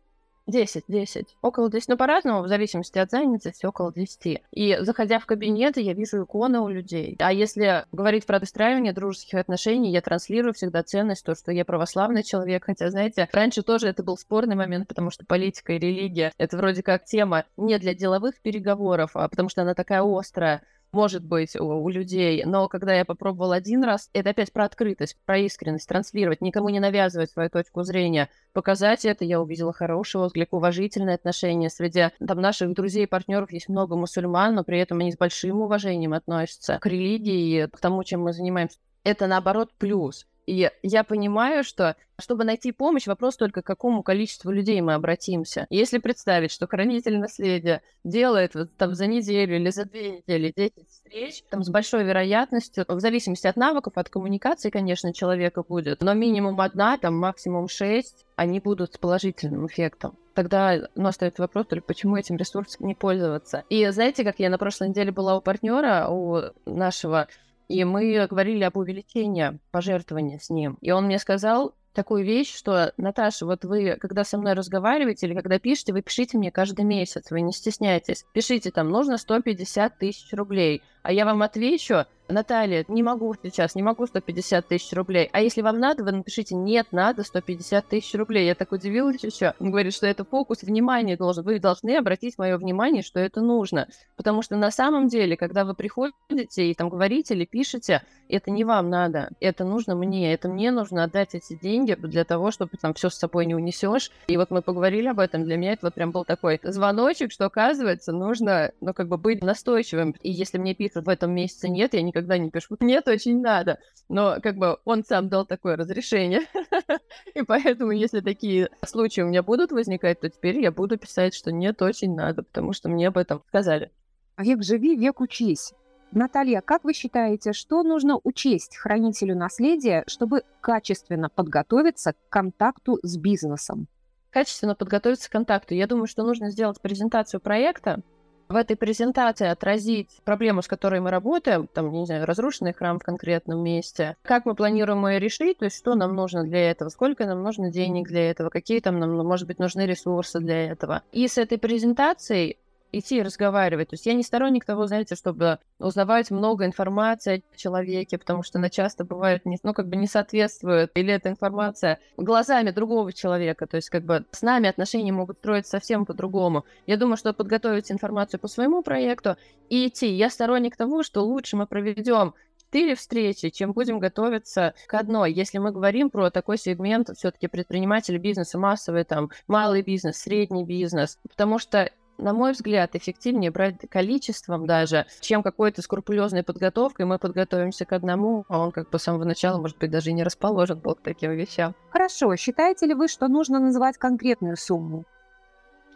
10, 0.50 0.86
10. 0.88 1.38
Около 1.42 1.69
10, 1.69 1.90
ну 1.90 1.98
по-разному, 1.98 2.42
в 2.42 2.48
зависимости 2.48 2.98
от 2.98 3.12
занятости, 3.12 3.66
около 3.66 3.94
10. 3.94 4.42
И 4.51 4.78
заходя 4.81 5.19
в 5.19 5.25
кабинеты, 5.25 5.81
я 5.81 5.94
вижу 5.94 6.24
иконы 6.24 6.60
у 6.60 6.68
людей. 6.68 7.16
А 7.19 7.31
если 7.31 7.86
говорить 7.92 8.25
про 8.25 8.40
выстраивание 8.40 8.94
дружеских 8.94 9.40
отношений, 9.40 9.92
я 9.92 10.01
транслирую 10.01 10.54
всегда 10.54 10.84
ценность, 10.84 11.25
то, 11.25 11.36
что 11.36 11.51
я 11.51 11.66
православный 11.66 12.24
человек. 12.24 12.66
Хотя, 12.66 12.90
знаете, 12.90 13.28
раньше 13.31 13.63
тоже 13.63 13.88
это 13.88 14.04
был 14.04 14.18
спорный 14.18 14.56
момент, 14.56 14.88
потому 14.88 15.12
что 15.12 15.25
политика 15.25 15.74
и 15.74 15.80
религия— 15.80 16.34
это 16.38 16.57
вроде 16.57 16.84
как 16.84 17.06
тема 17.06 17.46
не 17.57 17.78
для 17.78 17.94
деловых 17.94 18.40
переговоров, 18.42 19.12
а 19.13 19.28
потому 19.28 19.50
что 19.50 19.62
она 19.62 19.74
такая 19.74 20.04
острая 20.04 20.62
может 20.91 21.24
быть, 21.24 21.56
у, 21.56 21.65
у 21.65 21.89
людей. 21.89 22.44
Но 22.45 22.68
когда 22.68 22.94
я 22.94 23.06
попробовала 23.06 23.56
один 23.56 23.83
раз, 23.83 24.09
это 24.13 24.31
опять 24.31 24.51
про 24.51 24.65
открытость, 24.65 25.18
про 25.25 25.38
искренность, 25.38 25.88
транслировать, 25.88 26.41
никому 26.41 26.69
не 26.69 26.80
навязывать 26.80 27.31
свою 27.31 27.50
точку 27.50 27.83
зрения, 27.83 28.30
показать 28.53 29.06
это. 29.06 29.25
Я 29.25 29.41
увидела 29.41 29.74
хороший 29.74 30.21
отклик, 30.21 30.53
уважительное 30.53 31.15
отношение. 31.15 31.69
Среди 31.69 32.09
там, 32.25 32.41
наших 32.41 32.74
друзей 32.74 33.03
и 33.03 33.07
партнеров 33.07 33.51
есть 33.51 33.69
много 33.69 33.95
мусульман, 33.95 34.56
но 34.56 34.63
при 34.63 34.80
этом 34.80 35.00
они 35.00 35.12
с 35.12 35.18
большим 35.18 35.62
уважением 35.62 36.13
относятся 36.13 36.80
к 36.80 36.86
религии, 36.86 37.68
к 37.68 37.80
тому, 37.80 38.03
чем 38.03 38.21
мы 38.21 38.33
занимаемся. 38.33 38.77
Это, 39.03 39.27
наоборот, 39.27 39.71
плюс. 39.77 40.25
И 40.50 40.72
я 40.81 41.04
понимаю, 41.04 41.63
что 41.63 41.96
чтобы 42.18 42.44
найти 42.44 42.72
помощь, 42.72 43.06
вопрос 43.06 43.38
только 43.38 43.62
к 43.62 43.68
какому 43.68 44.01
количеству 44.01 44.50
людей 44.50 44.81
мы 44.81 44.96
обратимся. 44.96 45.68
Если 45.69 46.00
представить, 46.00 46.51
что 46.51 46.66
хранитель 46.66 47.19
наследия 47.19 47.84
делает 48.04 48.56
вот, 48.56 48.75
там 48.75 48.96
за 48.96 49.06
неделю 49.06 49.57
или 49.57 49.69
за 49.69 49.86
две 49.86 50.18
недели 50.18 50.51
10 50.56 50.90
встреч, 50.90 51.44
там 51.51 51.63
с 51.63 51.69
большой 51.69 52.04
вероятностью, 52.04 52.84
в 52.88 53.00
зависимости 53.00 53.46
от 53.46 53.57
навыков, 53.57 53.94
от 53.96 54.10
коммуникации, 54.10 54.72
конечно, 54.72 55.13
человека 55.13 55.62
будет, 55.62 56.01
но 56.01 56.16
минимум 56.16 56.60
одна, 56.62 56.98
там 56.98 57.16
максимум 57.16 57.68
шесть, 57.69 58.25
они 58.36 58.60
будут 58.60 58.96
с 58.96 58.98
положительным 58.98 59.68
эффектом 59.68 60.18
тогда 60.36 60.88
ну, 60.96 61.10
остается 61.10 61.41
вопрос 61.41 61.65
только, 61.68 61.86
почему 61.86 62.15
этим 62.15 62.38
ресурсом 62.38 62.88
не 62.88 62.96
пользоваться. 62.96 63.65
И 63.68 63.86
знаете, 63.89 64.24
как 64.24 64.39
я 64.39 64.50
на 64.50 64.58
прошлой 64.58 64.88
неделе 64.88 65.12
была 65.12 65.36
у 65.36 65.41
партнера, 65.41 66.08
у 66.08 66.53
нашего 66.65 67.27
и 67.70 67.84
мы 67.84 68.28
говорили 68.28 68.64
об 68.64 68.76
увеличении 68.76 69.60
пожертвования 69.72 70.40
с 70.40 70.50
ним. 70.50 70.78
И 70.82 70.92
он 70.92 71.06
мне 71.06 71.20
сказал 71.20 71.76
такую 71.94 72.26
вещь, 72.26 72.54
что, 72.54 72.94
Наташа, 72.98 73.46
вот 73.46 73.64
вы, 73.64 73.96
когда 74.00 74.24
со 74.24 74.38
мной 74.38 74.54
разговариваете 74.54 75.28
или 75.28 75.36
когда 75.36 75.60
пишете, 75.60 75.94
вы 75.94 76.02
пишите 76.02 76.38
мне 76.38 76.52
каждый 76.52 76.84
месяц, 76.84 77.30
вы 77.30 77.42
не 77.42 77.54
стесняйтесь. 77.54 78.26
Пишите 78.34 78.72
там, 78.72 78.90
нужно 78.90 79.18
150 79.18 79.98
тысяч 79.98 80.34
рублей. 80.34 80.82
А 81.04 81.14
я 81.14 81.26
вам 81.26 81.44
отвечу, 81.44 82.06
Наталья, 82.29 82.86
не 82.88 83.01
могу 83.01 83.33
сейчас, 83.41 83.74
не 83.74 83.81
могу 83.81 84.05
150 84.05 84.67
тысяч 84.67 84.93
рублей. 84.93 85.29
А 85.33 85.41
если 85.41 85.62
вам 85.62 85.79
надо, 85.79 86.03
вы 86.03 86.12
напишите, 86.12 86.55
нет, 86.55 86.88
надо 86.91 87.24
150 87.24 87.88
тысяч 87.88 88.13
рублей. 88.13 88.45
Я 88.45 88.55
так 88.55 88.71
удивилась 88.71 89.24
еще. 89.24 89.53
Он 89.59 89.71
говорит, 89.71 89.93
что 89.93 90.05
это 90.05 90.24
фокус 90.24 90.62
внимания 90.62 91.17
должен. 91.17 91.43
Вы 91.43 91.59
должны 91.59 91.98
обратить 91.98 92.38
мое 92.38 92.57
внимание, 92.57 93.01
что 93.01 93.19
это 93.19 93.41
нужно. 93.41 93.88
Потому 94.15 94.43
что 94.43 94.55
на 94.55 94.69
самом 94.69 95.07
деле, 95.07 95.36
когда 95.38 95.65
вы 95.65 95.74
приходите 95.74 96.69
и 96.69 96.74
там 96.75 96.89
говорите 96.89 97.33
или 97.33 97.45
пишете, 97.45 98.03
это 98.29 98.51
не 98.51 98.63
вам 98.63 98.89
надо, 98.89 99.31
это 99.39 99.65
нужно 99.65 99.95
мне, 99.95 100.31
это 100.31 100.50
мне 100.50 100.71
нужно 100.71 101.03
отдать 101.03 101.33
эти 101.33 101.57
деньги 101.59 101.95
для 101.95 102.24
того, 102.24 102.51
чтобы 102.51 102.71
там 102.79 102.93
все 102.93 103.09
с 103.09 103.15
собой 103.15 103.48
не 103.48 103.55
унесешь. 103.55 104.12
И 104.27 104.38
вот 104.38 104.51
мы 104.51 104.62
поговорили 104.62 105.07
об 105.07 105.19
этом, 105.19 105.43
для 105.43 105.57
меня 105.57 105.74
это 105.74 105.88
вот 105.88 105.95
прям 105.95 106.12
был 106.12 106.25
такой 106.25 106.59
звоночек, 106.62 107.31
что 107.31 107.45
оказывается 107.45 108.12
нужно, 108.12 108.71
ну 108.81 108.93
как 108.93 109.07
бы 109.07 109.17
быть 109.17 109.43
настойчивым. 109.43 110.15
И 110.21 110.31
если 110.31 110.59
мне 110.59 110.75
пишут 110.75 111.05
в 111.05 111.09
этом 111.09 111.31
месяце 111.33 111.69
нет, 111.69 111.93
я 111.95 112.03
никогда 112.03 112.19
не 112.22 112.50
пишу 112.50 112.78
нет, 112.80 113.08
очень 113.08 113.42
надо. 113.42 113.80
Но 114.08 114.38
как 114.42 114.58
бы 114.58 114.78
он 114.86 115.04
сам 115.04 115.30
дал 115.30 115.46
такое 115.46 115.76
разрешение. 115.76 116.42
И 117.34 117.44
поэтому, 117.44 117.92
если 117.92 118.22
такие 118.22 118.70
случаи 118.86 119.22
у 119.22 119.28
меня 119.28 119.44
будут 119.44 119.72
возникать, 119.72 120.20
то 120.20 120.30
теперь 120.30 120.60
я 120.60 120.72
буду 120.72 120.98
писать, 120.98 121.34
что 121.34 121.52
нет, 121.52 121.82
очень 121.82 122.16
надо, 122.16 122.44
потому 122.44 122.74
что 122.74 122.90
мне 122.90 123.08
об 123.08 123.18
этом 123.18 123.44
сказали. 123.48 123.92
Век 124.38 124.64
живи, 124.64 124.96
век 124.96 125.22
учись. 125.22 125.74
Наталья, 126.12 126.62
как 126.62 126.86
вы 126.86 126.94
считаете, 126.94 127.54
что 127.54 127.84
нужно 127.84 128.20
учесть 128.24 128.78
хранителю 128.78 129.36
наследия, 129.36 130.04
чтобы 130.08 130.44
качественно 130.60 131.30
подготовиться 131.30 132.14
к 132.14 132.18
контакту 132.30 132.98
с 133.04 133.16
бизнесом? 133.16 133.88
Качественно 134.32 134.74
подготовиться 134.74 135.30
к 135.30 135.32
контакту. 135.32 135.76
Я 135.76 135.86
думаю, 135.86 136.08
что 136.08 136.24
нужно 136.24 136.50
сделать 136.50 136.82
презентацию 136.82 137.40
проекта, 137.40 138.02
в 138.50 138.56
этой 138.56 138.75
презентации 138.75 139.48
отразить 139.48 140.10
проблему, 140.25 140.63
с 140.63 140.68
которой 140.68 141.00
мы 141.00 141.12
работаем, 141.12 141.68
там, 141.72 141.91
не 141.91 142.08
знаю, 142.08 142.25
разрушенный 142.25 142.74
храм 142.74 142.98
в 142.98 143.03
конкретном 143.03 143.63
месте, 143.63 144.18
как 144.24 144.48
мы 144.48 144.56
планируем 144.56 145.06
ее 145.06 145.20
решить, 145.20 145.60
то 145.60 145.65
есть 145.65 145.77
что 145.77 145.94
нам 145.94 146.15
нужно 146.15 146.44
для 146.44 146.72
этого, 146.72 146.89
сколько 146.89 147.27
нам 147.27 147.44
нужно 147.44 147.72
денег 147.72 148.08
для 148.08 148.32
этого, 148.32 148.50
какие 148.50 148.79
там 148.79 149.00
нам, 149.00 149.15
может 149.18 149.48
быть, 149.48 149.60
нужны 149.60 149.86
ресурсы 149.86 150.39
для 150.39 150.72
этого. 150.72 151.03
И 151.12 151.27
с 151.27 151.38
этой 151.38 151.60
презентацией 151.60 152.58
идти 152.91 153.17
и 153.17 153.22
разговаривать. 153.22 153.89
То 153.89 153.93
есть 153.96 154.05
я 154.05 154.13
не 154.13 154.24
сторонник 154.24 154.65
того, 154.65 154.88
знаете, 154.88 155.15
чтобы 155.15 155.60
узнавать 155.79 156.31
много 156.31 156.65
информации 156.65 157.43
о 157.53 157.58
человеке, 157.58 158.17
потому 158.17 158.43
что 158.43 158.58
она 158.58 158.69
часто 158.69 159.03
бывает, 159.03 159.46
не, 159.46 159.58
ну, 159.63 159.74
как 159.74 159.88
бы 159.88 159.96
не 159.96 160.08
соответствует, 160.08 160.91
или 160.96 161.13
эта 161.13 161.29
информация 161.29 162.00
глазами 162.17 162.72
другого 162.72 163.13
человека, 163.13 163.67
то 163.67 163.77
есть 163.77 163.89
как 163.89 164.03
бы 164.03 164.25
с 164.31 164.41
нами 164.41 164.69
отношения 164.69 165.12
могут 165.12 165.38
строиться 165.38 165.72
совсем 165.72 166.05
по-другому. 166.05 166.65
Я 166.86 166.98
думаю, 166.98 167.17
что 167.17 167.34
подготовить 167.34 167.91
информацию 167.91 168.39
по 168.39 168.48
своему 168.48 168.81
проекту 168.81 169.38
и 169.69 169.88
идти. 169.88 170.08
Я 170.08 170.29
сторонник 170.29 170.75
того, 170.75 171.03
что 171.03 171.22
лучше 171.22 171.58
мы 171.58 171.67
проведем 171.67 172.34
четыре 172.69 172.93
встречи, 172.93 173.50
чем 173.50 173.72
будем 173.72 173.98
готовиться 173.98 174.75
к 174.86 174.93
одной. 174.93 175.34
Если 175.34 175.58
мы 175.58 175.72
говорим 175.72 176.12
про 176.12 176.29
такой 176.29 176.58
сегмент, 176.60 177.10
все-таки 177.17 177.48
предприниматели 177.48 178.19
бизнеса, 178.19 178.60
массовый, 178.60 179.05
там, 179.05 179.31
малый 179.48 179.81
бизнес, 179.81 180.17
средний 180.17 180.63
бизнес, 180.63 181.17
потому 181.27 181.58
что 181.58 181.89
на 182.20 182.34
мой 182.34 182.52
взгляд, 182.52 182.96
эффективнее 182.96 183.52
брать 183.52 183.78
количеством 183.90 184.66
даже, 184.66 185.06
чем 185.22 185.42
какой-то 185.42 185.82
скрупулезной 185.82 186.44
подготовкой. 186.44 187.06
Мы 187.06 187.18
подготовимся 187.18 187.86
к 187.86 187.94
одному, 187.94 188.46
а 188.50 188.60
он 188.60 188.72
как 188.72 188.90
бы 188.90 189.00
с 189.00 189.04
самого 189.04 189.24
начала, 189.24 189.60
может 189.60 189.78
быть, 189.78 189.92
даже 189.92 190.10
и 190.10 190.14
не 190.14 190.24
расположен 190.24 190.80
был 190.80 190.96
к 190.96 191.02
таким 191.02 191.32
вещам. 191.32 191.76
Хорошо. 191.92 192.36
Считаете 192.36 192.86
ли 192.86 192.94
вы, 192.94 193.08
что 193.08 193.28
нужно 193.28 193.60
называть 193.60 193.98
конкретную 193.98 194.58
сумму? 194.58 195.06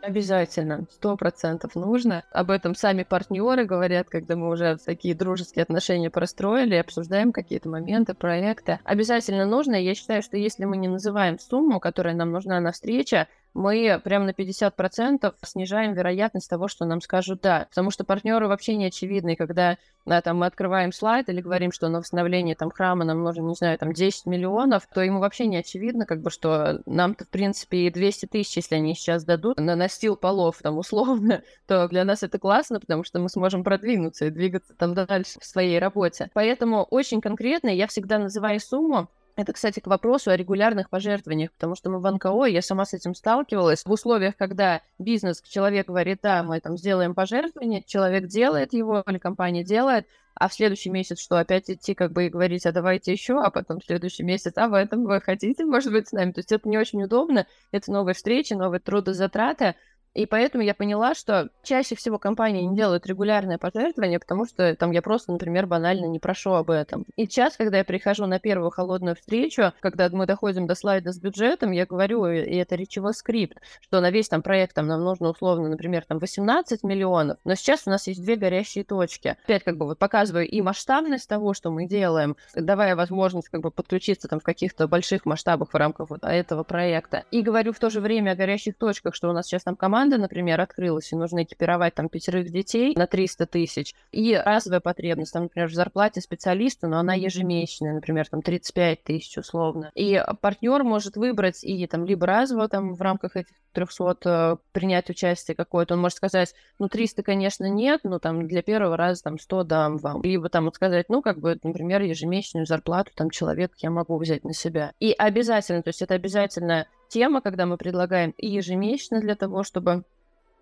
Обязательно, 0.04 0.86
сто 0.92 1.16
процентов 1.16 1.76
нужно. 1.76 2.26
Об 2.32 2.52
этом 2.52 2.76
сами 2.76 3.04
партнеры 3.04 3.64
говорят, 3.64 4.10
когда 4.10 4.36
мы 4.36 4.50
уже 4.50 4.76
такие 4.76 5.16
дружеские 5.16 5.64
отношения 5.64 6.10
простроили, 6.10 6.76
обсуждаем 6.76 7.32
какие-то 7.32 7.70
моменты, 7.70 8.14
проекты. 8.14 8.80
Обязательно 8.84 9.46
нужно. 9.46 9.76
Я 9.76 9.96
считаю, 9.96 10.22
что 10.22 10.36
если 10.36 10.66
мы 10.66 10.76
не 10.76 10.90
называем 10.90 11.40
сумму, 11.40 11.80
которая 11.80 12.16
нам 12.16 12.34
нужна 12.34 12.60
на 12.60 12.74
встрече, 12.74 13.30
мы 13.54 14.02
прям 14.04 14.26
на 14.26 14.32
50% 14.32 15.34
снижаем 15.44 15.94
вероятность 15.94 16.50
того, 16.50 16.68
что 16.68 16.86
нам 16.86 17.02
скажут 17.02 17.42
«да». 17.42 17.68
Потому 17.70 17.92
что 17.92 18.04
партнеры 18.04 18.48
вообще 18.48 18.76
не 18.76 18.86
очевидны. 18.86 19.36
Когда 19.36 19.78
да, 20.06 20.22
там, 20.22 20.38
мы 20.38 20.48
открываем 20.48 20.92
слайд 20.92 21.30
или 21.30 21.40
говорим, 21.40 21.72
что 21.72 21.88
на 21.88 22.00
восстановление 22.00 22.56
там, 22.56 22.72
храма 22.72 23.06
нам 23.06 23.24
нужно, 23.24 23.42
не 23.42 23.56
знаю, 23.56 23.78
там 23.78 23.94
10 23.94 24.26
миллионов, 24.26 24.88
то 24.94 25.02
ему 25.02 25.20
вообще 25.20 25.46
не 25.48 25.58
очевидно, 25.58 26.06
как 26.06 26.22
бы, 26.22 26.30
что 26.30 26.82
нам-то, 26.86 27.26
в 27.26 27.30
принципе, 27.30 27.90
200 27.90 28.26
тысяч, 28.26 28.58
если 28.58 28.76
они 28.76 28.96
сейчас 28.96 29.24
дадут 29.24 29.58
на 29.58 29.76
настил 29.76 30.16
полов, 30.18 30.58
там, 30.62 30.78
условно, 30.78 31.44
то 31.68 31.88
для 31.88 32.04
нас 32.04 32.24
это 32.24 32.40
классно, 32.40 32.80
потому 32.80 33.04
что 33.04 33.20
мы 33.20 33.30
сможем 33.30 33.64
продвинуться 33.64 34.26
и 34.26 34.30
двигаться 34.30 34.74
там 34.76 34.94
дальше 34.94 35.40
в 35.40 35.46
своей 35.46 35.80
работе. 35.80 36.30
Поэтому 36.34 36.84
очень 36.84 37.22
конкретно 37.22 37.70
я 37.70 37.88
всегда 37.88 38.20
называю 38.20 38.60
сумму, 38.60 39.10
это, 39.36 39.54
кстати, 39.54 39.80
к 39.80 39.88
вопросу 39.88 40.32
о 40.32 40.38
регулярных 40.38 40.90
пожертвованиях, 40.90 41.52
потому 41.54 41.76
что 41.76 41.90
мы 41.90 42.00
в 42.00 42.12
НКО, 42.12 42.46
я 42.46 42.62
сама 42.62 42.86
с 42.86 42.94
этим 42.94 43.16
сталкивалась, 43.16 43.84
в 43.84 43.92
условиях, 43.92 44.36
когда 44.38 44.82
бизнес, 45.00 45.42
человек 45.42 45.88
говорит, 45.88 46.20
да, 46.22 46.44
мы 46.44 46.60
там 46.60 46.78
сделаем 46.78 47.16
пожертвование, 47.16 47.84
человек 47.84 48.28
делает 48.28 48.74
его, 48.74 49.04
или 49.08 49.18
компания 49.18 49.64
делает, 49.64 50.08
а 50.36 50.48
в 50.48 50.54
следующий 50.54 50.90
месяц 50.90 51.20
что, 51.20 51.38
опять 51.38 51.70
идти 51.70 51.94
как 51.94 52.12
бы 52.12 52.26
и 52.26 52.30
говорить, 52.30 52.66
а 52.66 52.72
давайте 52.72 53.12
еще, 53.12 53.40
а 53.40 53.50
потом 53.50 53.80
в 53.80 53.86
следующий 53.86 54.24
месяц, 54.24 54.54
а 54.56 54.68
в 54.68 54.74
этом 54.74 55.06
вы 55.06 55.22
хотите, 55.22 55.66
может 55.66 55.92
быть, 55.92 56.08
с 56.08 56.12
нами. 56.12 56.32
То 56.32 56.40
есть 56.40 56.52
это 56.52 56.68
не 56.68 56.78
очень 56.78 57.04
удобно, 57.04 57.48
это 57.72 57.92
новые 57.92 58.16
встречи, 58.16 58.54
новые 58.54 58.80
трудозатраты, 58.80 59.76
и 60.14 60.26
поэтому 60.26 60.64
я 60.64 60.76
поняла, 60.76 61.16
что 61.16 61.50
чаще 61.64 61.96
всего 61.96 62.20
компании 62.20 62.62
не 62.62 62.76
делают 62.76 63.08
регулярное 63.08 63.58
пожертвование, 63.58 64.20
потому 64.20 64.46
что 64.46 64.76
там 64.76 64.92
я 64.92 65.02
просто, 65.02 65.32
например, 65.32 65.66
банально 65.66 66.06
не 66.06 66.20
прошу 66.20 66.52
об 66.52 66.70
этом. 66.70 67.06
И 67.16 67.26
сейчас, 67.26 67.58
когда 67.58 67.80
я 67.80 67.84
прихожу 67.84 68.28
на 68.28 68.40
первую 68.40 68.70
холодную 68.70 69.16
встречу, 69.16 69.74
когда 69.80 70.10
мы 70.10 70.26
доходим 70.26 70.68
до 70.68 70.76
слайда 70.76 71.12
с 71.12 71.20
бюджетом, 71.20 71.72
я 71.72 71.86
говорю, 71.86 72.28
и 72.28 72.56
это 72.56 72.76
речевой 72.76 73.14
скрипт, 73.14 73.58
что 73.82 74.02
на 74.02 74.12
весь 74.12 74.30
там 74.30 74.42
проект 74.42 74.76
там 74.76 74.88
нам 74.88 75.04
нужно 75.04 75.30
условно, 75.30 75.68
например, 75.70 76.06
там 76.08 76.20
18 76.20 76.84
миллионов, 76.84 77.38
но 77.44 77.56
сейчас 77.56 77.84
у 77.86 77.90
нас 77.90 78.08
есть 78.08 78.22
две 78.24 78.36
горящие 78.36 78.84
точки. 78.84 79.38
Опять 79.44 79.64
как 79.64 79.78
бы 79.78 79.86
вот 79.86 79.98
показываю 79.98 80.48
и 80.48 80.62
масштабность 80.62 81.28
того, 81.28 81.54
что 81.54 81.72
мы 81.72 81.88
делаем, 81.88 82.38
давая 82.56 82.96
возможность 82.96 83.50
как 83.50 83.62
бы 83.62 83.72
подключиться 83.72 84.28
там 84.28 84.40
в 84.40 84.44
каких-то 84.44 84.88
больших 84.88 85.26
масштабах 85.26 85.74
в 85.74 85.76
рамках 85.76 86.10
вот 86.12 86.24
этого 86.24 86.64
проекта. 86.64 87.24
И 87.32 87.42
говорю 87.42 87.74
в 87.74 87.80
то 87.80 87.90
же 87.90 88.00
время 88.00 88.32
о 88.32 88.36
горящих 88.36 88.78
точках, 88.78 89.16
что 89.16 89.30
у 89.30 89.34
нас 89.34 89.48
сейчас 89.48 89.64
там 89.64 89.76
команда 89.76 90.03
команда, 90.04 90.18
например, 90.18 90.60
открылась, 90.60 91.14
и 91.14 91.16
нужно 91.16 91.44
экипировать 91.44 91.96
там 91.96 92.10
пятерых 92.10 92.52
детей 92.52 92.94
на 92.96 93.08
300 93.08 93.46
тысяч, 93.46 93.96
и 94.12 94.36
разовая 94.36 94.82
потребность, 94.82 95.32
там, 95.32 95.44
например, 95.44 95.70
в 95.70 95.74
зарплате 95.74 96.20
специалиста, 96.20 96.88
но 96.88 97.00
она 97.00 97.14
ежемесячная, 97.14 97.94
например, 97.94 98.28
там 98.28 98.42
35 98.42 99.04
тысяч 99.04 99.38
условно. 99.38 99.92
И 99.96 100.22
партнер 100.42 100.84
может 100.84 101.16
выбрать 101.16 101.64
и 101.64 101.88
там 101.88 102.06
либо 102.06 102.26
разово 102.28 102.68
там 102.68 102.96
в 102.96 103.02
рамках 103.02 103.38
этих 103.38 103.56
300 103.74 104.18
э, 104.26 104.58
принять 104.72 105.10
участие 105.10 105.56
какое-то, 105.56 105.96
он 105.96 106.02
может 106.02 106.18
сказать, 106.18 106.54
ну 106.80 106.88
300, 106.88 107.24
конечно, 107.24 107.66
нет, 107.66 108.02
но 108.04 108.20
там 108.20 108.48
для 108.48 108.62
первого 108.62 108.96
раза 108.96 109.24
там 109.24 109.40
100 109.40 109.64
дам 109.64 109.98
вам. 109.98 110.22
Либо 110.24 110.50
там 110.50 110.66
вот 110.66 110.76
сказать, 110.76 111.10
ну 111.10 111.22
как 111.22 111.40
бы, 111.40 111.60
например, 111.64 112.02
ежемесячную 112.02 112.66
зарплату 112.66 113.12
там 113.16 113.30
человек 113.30 113.74
я 113.78 113.90
могу 113.90 114.18
взять 114.18 114.44
на 114.44 114.54
себя. 114.54 114.94
И 115.00 115.12
обязательно, 115.12 115.82
то 115.82 115.90
есть 115.90 116.02
это 116.02 116.14
обязательно 116.14 116.88
тема, 117.10 117.42
когда 117.42 117.66
мы 117.66 117.78
предлагаем 117.78 118.32
и 118.38 118.48
ежемесячно 118.48 119.20
для 119.20 119.36
того, 119.36 119.64
чтобы 119.64 120.04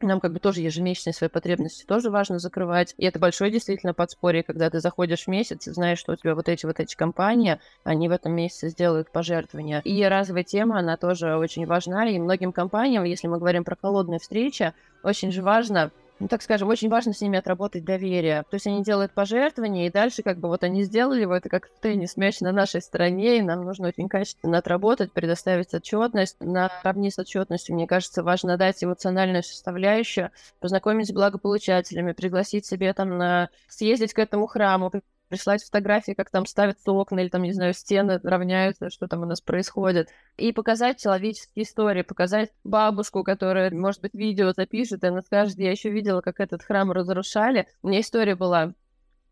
нам 0.07 0.19
как 0.19 0.33
бы 0.33 0.39
тоже 0.39 0.61
ежемесячные 0.61 1.13
свои 1.13 1.29
потребности 1.29 1.85
тоже 1.85 2.09
важно 2.09 2.39
закрывать. 2.39 2.93
И 2.97 3.05
это 3.05 3.19
большое 3.19 3.51
действительно 3.51 3.93
подспорье, 3.93 4.43
когда 4.43 4.69
ты 4.69 4.79
заходишь 4.79 5.23
в 5.23 5.27
месяц 5.27 5.67
и 5.67 5.71
знаешь, 5.71 5.99
что 5.99 6.13
у 6.13 6.15
тебя 6.15 6.35
вот 6.35 6.49
эти 6.49 6.65
вот 6.65 6.79
эти 6.79 6.95
компании, 6.95 7.59
они 7.83 8.09
в 8.09 8.11
этом 8.11 8.33
месяце 8.33 8.69
сделают 8.69 9.11
пожертвования. 9.11 9.81
И 9.81 10.03
разовая 10.03 10.43
тема, 10.43 10.79
она 10.79 10.97
тоже 10.97 11.35
очень 11.35 11.65
важна. 11.65 12.07
И 12.09 12.19
многим 12.19 12.51
компаниям, 12.51 13.03
если 13.03 13.27
мы 13.27 13.37
говорим 13.37 13.63
про 13.63 13.75
холодные 13.75 14.19
встречи, 14.19 14.73
очень 15.03 15.31
же 15.31 15.41
важно 15.41 15.91
ну, 16.21 16.27
так 16.27 16.43
скажем, 16.43 16.69
очень 16.69 16.87
важно 16.87 17.13
с 17.13 17.21
ними 17.21 17.39
отработать 17.39 17.83
доверие. 17.83 18.43
То 18.43 18.55
есть 18.55 18.67
они 18.67 18.83
делают 18.83 19.11
пожертвования, 19.11 19.87
и 19.87 19.91
дальше 19.91 20.21
как 20.21 20.37
бы 20.37 20.49
вот 20.49 20.63
они 20.63 20.83
сделали 20.83 21.21
его, 21.21 21.35
это 21.35 21.49
как 21.49 21.69
теннис 21.81 22.15
мяч 22.15 22.41
на 22.41 22.51
нашей 22.51 22.81
стороне, 22.83 23.39
и 23.39 23.41
нам 23.41 23.65
нужно 23.65 23.87
очень 23.87 24.07
качественно 24.07 24.59
отработать, 24.59 25.11
предоставить 25.11 25.73
отчетность. 25.73 26.37
Наравне 26.39 27.09
с 27.09 27.17
отчетностью, 27.17 27.73
мне 27.73 27.87
кажется, 27.87 28.21
важно 28.21 28.55
дать 28.55 28.83
эмоциональную 28.83 29.41
составляющую, 29.41 30.29
познакомить 30.59 31.07
с 31.07 31.11
благополучателями, 31.11 32.11
пригласить 32.11 32.67
себе 32.67 32.93
там 32.93 33.17
на 33.17 33.49
съездить 33.67 34.13
к 34.13 34.19
этому 34.19 34.45
храму, 34.45 34.91
прислать 35.31 35.63
фотографии, 35.63 36.11
как 36.11 36.29
там 36.29 36.45
ставятся 36.45 36.91
окна 36.91 37.21
или 37.21 37.29
там, 37.29 37.43
не 37.43 37.53
знаю, 37.53 37.73
стены 37.73 38.19
равняются, 38.21 38.89
что 38.89 39.07
там 39.07 39.21
у 39.21 39.25
нас 39.25 39.39
происходит. 39.39 40.09
И 40.37 40.51
показать 40.51 41.01
человеческие 41.01 41.63
истории, 41.63 42.01
показать 42.01 42.51
бабушку, 42.65 43.23
которая, 43.23 43.71
может 43.71 44.01
быть, 44.01 44.13
видео 44.13 44.51
запишет, 44.51 45.03
и 45.03 45.07
она 45.07 45.21
скажет, 45.21 45.57
я 45.57 45.71
еще 45.71 45.89
видела, 45.89 46.19
как 46.19 46.41
этот 46.41 46.63
храм 46.63 46.91
разрушали. 46.91 47.67
У 47.81 47.87
меня 47.87 48.01
история 48.01 48.35
была 48.35 48.73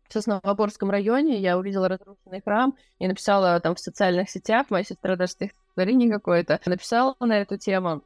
в 0.08 0.12
Сосновоборском 0.12 0.90
районе, 0.90 1.38
я 1.38 1.58
увидела 1.58 1.88
разрушенный 1.88 2.40
храм 2.42 2.74
и 2.98 3.06
написала 3.06 3.60
там 3.60 3.74
в 3.74 3.80
социальных 3.80 4.30
сетях, 4.30 4.66
моя 4.70 4.84
сестра 4.84 5.16
даже 5.16 5.32
стихотворение 5.32 6.10
какое-то, 6.10 6.60
написала 6.64 7.14
на 7.20 7.42
эту 7.42 7.58
тему. 7.58 8.02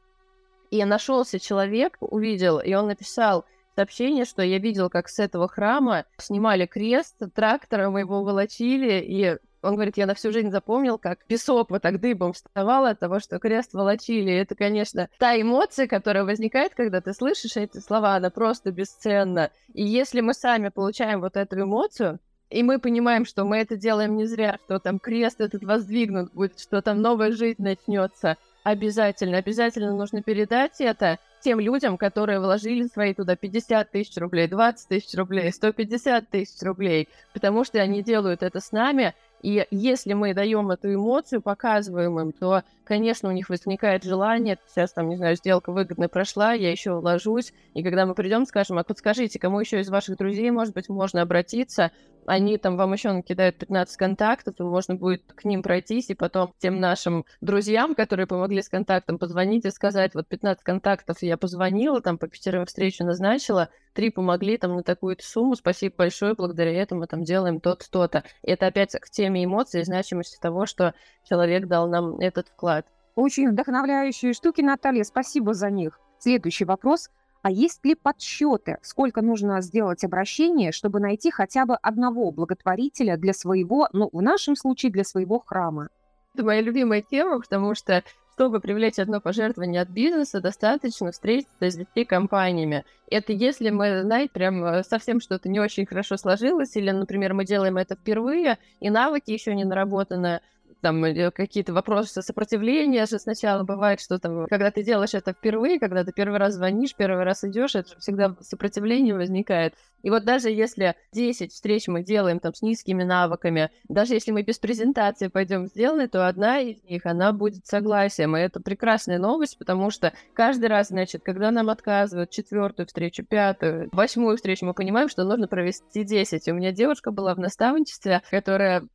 И 0.71 0.85
нашелся 0.85 1.39
человек, 1.39 1.97
увидел, 2.01 2.59
и 2.59 2.75
он 2.75 2.89
написал, 2.89 3.45
сообщение, 3.75 4.25
что 4.25 4.43
я 4.43 4.59
видел, 4.59 4.91
как 4.91 5.09
с 5.09 5.19
этого 5.19 5.49
храма 5.49 6.05
снимали 6.19 6.67
крест, 6.67 7.17
трактором 7.35 7.97
его 7.97 8.23
волочили, 8.23 9.01
и 9.01 9.39
он 9.65 9.75
говорит, 9.75 9.97
я 9.97 10.07
на 10.07 10.15
всю 10.15 10.31
жизнь 10.31 10.51
запомнил, 10.51 10.99
как 10.99 11.25
песок 11.25 11.71
вот 11.71 11.83
так 11.83 11.99
дыбом 11.99 12.35
вставал 12.35 12.85
от 12.85 13.01
того, 13.01 13.19
что 13.19 13.39
крест 13.39 13.73
волочили. 13.73 14.33
Это, 14.33 14.55
конечно, 14.55 15.09
та 15.19 15.41
эмоция, 15.41 15.87
которая 15.87 16.25
возникает, 16.25 16.75
когда 16.75 17.01
ты 17.01 17.15
слышишь 17.15 17.57
эти 17.57 17.79
слова, 17.79 18.15
она 18.15 18.29
просто 18.29 18.71
бесценна. 18.71 19.51
И 19.73 19.83
если 19.83 20.21
мы 20.21 20.35
сами 20.35 20.69
получаем 20.69 21.21
вот 21.21 21.37
эту 21.37 21.63
эмоцию, 21.63 22.21
и 22.51 22.63
мы 22.63 22.79
понимаем, 22.79 23.25
что 23.25 23.45
мы 23.45 23.57
это 23.57 23.77
делаем 23.77 24.17
не 24.17 24.27
зря, 24.27 24.59
что 24.67 24.79
там 24.79 24.99
крест 24.99 25.41
этот 25.41 25.65
воздвигнут 25.65 26.33
будет, 26.35 26.61
что 26.61 26.83
там 26.83 27.01
новая 27.01 27.33
жизнь 27.33 27.63
начнется, 27.63 28.37
обязательно, 28.65 29.39
обязательно 29.39 29.97
нужно 29.97 30.23
передать 30.23 30.81
это 30.81 31.19
тем 31.45 31.61
людям, 31.61 31.99
которые 31.99 32.41
вложили 32.41 32.87
свои 32.87 33.13
туда 33.13 33.37
50 33.37 33.91
тысяч 33.91 34.17
рублей, 34.17 34.49
20 34.49 34.89
тысяч 34.89 35.15
рублей, 35.15 35.53
150 35.53 36.31
тысяч 36.31 36.63
рублей, 36.63 37.09
потому 37.35 37.65
что 37.65 37.79
они 37.81 38.03
делают 38.03 38.43
это 38.43 38.61
с 38.61 38.73
нами, 38.73 39.15
и 39.43 39.67
если 39.71 40.15
мы 40.15 40.33
даем 40.33 40.71
эту 40.71 40.95
эмоцию, 40.95 41.43
показываем 41.43 42.19
им, 42.19 42.33
то, 42.33 42.63
конечно, 42.83 43.29
у 43.29 43.33
них 43.33 43.51
возникает 43.51 44.03
желание, 44.03 44.59
сейчас 44.69 44.95
там, 44.95 45.11
не 45.11 45.17
знаю, 45.17 45.37
сделка 45.37 45.71
выгодно 45.71 46.09
прошла, 46.09 46.55
я 46.55 46.71
еще 46.71 46.99
вложусь, 46.99 47.53
и 47.75 47.83
когда 47.83 48.07
мы 48.07 48.15
придем, 48.15 48.47
скажем, 48.47 48.79
а 48.79 48.85
подскажите, 48.85 49.39
кому 49.39 49.61
еще 49.61 49.81
из 49.81 49.91
ваших 49.91 50.17
друзей, 50.17 50.51
может 50.51 50.73
быть, 50.73 50.89
можно 50.89 51.21
обратиться, 51.21 51.93
они 52.27 52.59
там 52.59 52.77
вам 52.77 52.93
еще 52.93 53.13
накидают 53.13 53.57
15 53.59 53.97
контактов, 53.97 54.55
и 54.59 54.63
можно 54.63 54.95
будет 54.95 55.33
к 55.33 55.45
ним 55.45 55.63
пройтись, 55.63 56.11
и 56.11 56.15
потом 56.15 56.53
тем 56.59 56.81
нашим 56.81 57.25
друзьям, 57.41 57.95
которые 57.95 58.27
помогли 58.27 58.63
с 58.63 58.69
контактом, 58.69 59.19
позвонить 59.19 59.65
и 59.65 59.71
сказать, 59.71 60.15
вот 60.15 60.27
15 60.29 60.63
контактов 60.63 61.23
я 61.23 61.37
позвонила, 61.37 62.01
там 62.01 62.19
по 62.19 62.29
пятерым 62.29 62.67
встречу 62.67 63.05
назначила, 63.05 63.69
три 63.93 64.11
помогли 64.11 64.59
там 64.59 64.77
на 64.77 64.83
такую-то 64.83 65.25
сумму, 65.25 65.55
спасибо 65.55 65.95
большое, 65.99 66.35
благодаря 66.35 66.73
этому 66.73 67.01
мы 67.01 67.07
там 67.07 67.25
делаем 67.25 67.61
то-то, 67.61 67.91
то-то. 67.91 68.25
И 68.43 68.51
это 68.51 68.67
опять 68.67 68.93
к 68.93 69.11
теме 69.11 69.45
эмоций 69.45 69.81
и 69.81 69.85
значимости 69.85 70.39
того, 70.41 70.67
что 70.67 70.95
человек 71.29 71.67
дал 71.67 71.89
нам 71.89 72.19
этот 72.19 72.49
вклад. 72.49 72.87
Очень 73.15 73.51
вдохновляющие 73.51 74.33
штуки, 74.33 74.61
Наталья, 74.61 75.05
спасибо 75.05 75.55
за 75.55 75.71
них. 75.71 76.01
Следующий 76.19 76.65
вопрос. 76.65 77.11
А 77.45 77.51
есть 77.51 77.85
ли 77.85 77.95
подсчеты, 77.95 78.79
сколько 78.81 79.21
нужно 79.21 79.61
сделать 79.61 80.03
обращение, 80.03 80.73
чтобы 80.73 80.99
найти 80.99 81.31
хотя 81.31 81.67
бы 81.67 81.77
одного 81.77 82.31
благотворителя 82.31 83.19
для 83.19 83.35
своего, 83.35 83.87
ну, 83.93 84.09
в 84.11 84.23
нашем 84.23 84.57
случае, 84.57 84.91
для 84.91 85.05
своего 85.05 85.41
храма? 85.41 85.91
Это 86.33 86.43
моя 86.43 86.63
любимая 86.63 87.03
тема, 87.03 87.39
потому 87.41 87.75
что 87.75 88.03
чтобы 88.33 88.61
привлечь 88.61 88.99
одно 88.99 89.21
пожертвование 89.21 89.83
от 89.83 89.91
бизнеса, 89.91 90.41
достаточно 90.41 91.13
встретиться 91.13 91.53
с 91.61 91.77
10 91.77 92.09
компаниями. 92.09 92.87
Это 93.11 93.35
если 93.35 93.69
мы, 93.69 94.01
знаете, 94.05 94.31
прям 94.33 94.65
э, 94.65 94.83
совсем 94.83 95.21
что-то 95.21 95.51
не 95.51 95.61
очень 95.61 95.85
хорошо 95.85 96.17
сложилось, 96.17 96.75
или, 96.77 96.91
например, 96.93 97.35
мы 97.35 97.45
делаем 97.45 97.77
это 97.77 97.95
впервые, 97.95 98.57
и 98.81 98.89
навыки 98.89 99.33
еще 99.33 99.55
не 99.55 99.65
наработаны, 99.65 100.41
там 100.85 101.03
какие-то 101.33 101.73
вопросы 101.73 102.21
сопротивления 102.21 103.07
же 103.07 103.19
сначала 103.19 103.63
бывает, 103.63 104.03
что 104.03 104.19
там, 104.19 104.47
когда 104.49 104.71
ты 104.71 104.83
делаешь 104.83 105.15
это 105.15 105.33
впервые, 105.33 105.81
когда 105.81 106.05
ты 106.05 106.13
первый 106.13 106.39
раз 106.39 106.57
звонишь, 106.57 106.95
первый 106.95 107.25
раз 107.25 107.43
идешь, 107.43 107.75
это 107.75 107.99
всегда 107.99 108.37
сопротивление 108.43 109.15
возникает. 109.15 109.73
И 110.03 110.11
вот 110.11 110.27
даже 110.27 110.51
если 110.51 110.95
10 111.15 111.53
встреч 111.53 111.89
мы 111.89 112.03
делаем 112.03 112.39
там 112.39 112.53
с 112.53 112.61
низкими 112.61 113.03
навыками, 113.03 113.71
даже 113.89 114.13
если 114.13 114.31
мы 114.31 114.43
без 114.43 114.59
презентации 114.59 115.29
пойдем 115.29 115.69
сделать, 115.69 116.11
то 116.11 116.29
одна 116.29 116.61
из 116.61 116.85
них, 116.85 117.07
она 117.07 117.33
будет 117.33 117.65
согласием. 117.65 118.37
И 118.37 118.41
это 118.41 118.61
прекрасная 118.61 119.19
новость, 119.19 119.57
потому 119.57 119.89
что 119.89 120.13
каждый 120.35 120.67
раз, 120.67 120.89
значит, 120.89 121.23
когда 121.25 121.51
нам 121.51 121.71
отказывают 121.71 122.29
четвертую 122.29 122.87
встречу, 122.87 123.25
пятую, 123.25 123.89
восьмую 123.93 124.37
встречу, 124.37 124.67
мы 124.67 124.75
понимаем, 124.75 125.09
что 125.09 125.25
нужно 125.25 125.49
провести 125.49 126.05
10. 126.05 126.47
И 126.47 126.53
у 126.53 126.57
меня 126.57 126.73
девушка 126.73 127.11
была 127.11 127.35
в 127.35 127.39
наставничестве, 127.39 128.21
которая 128.31 128.87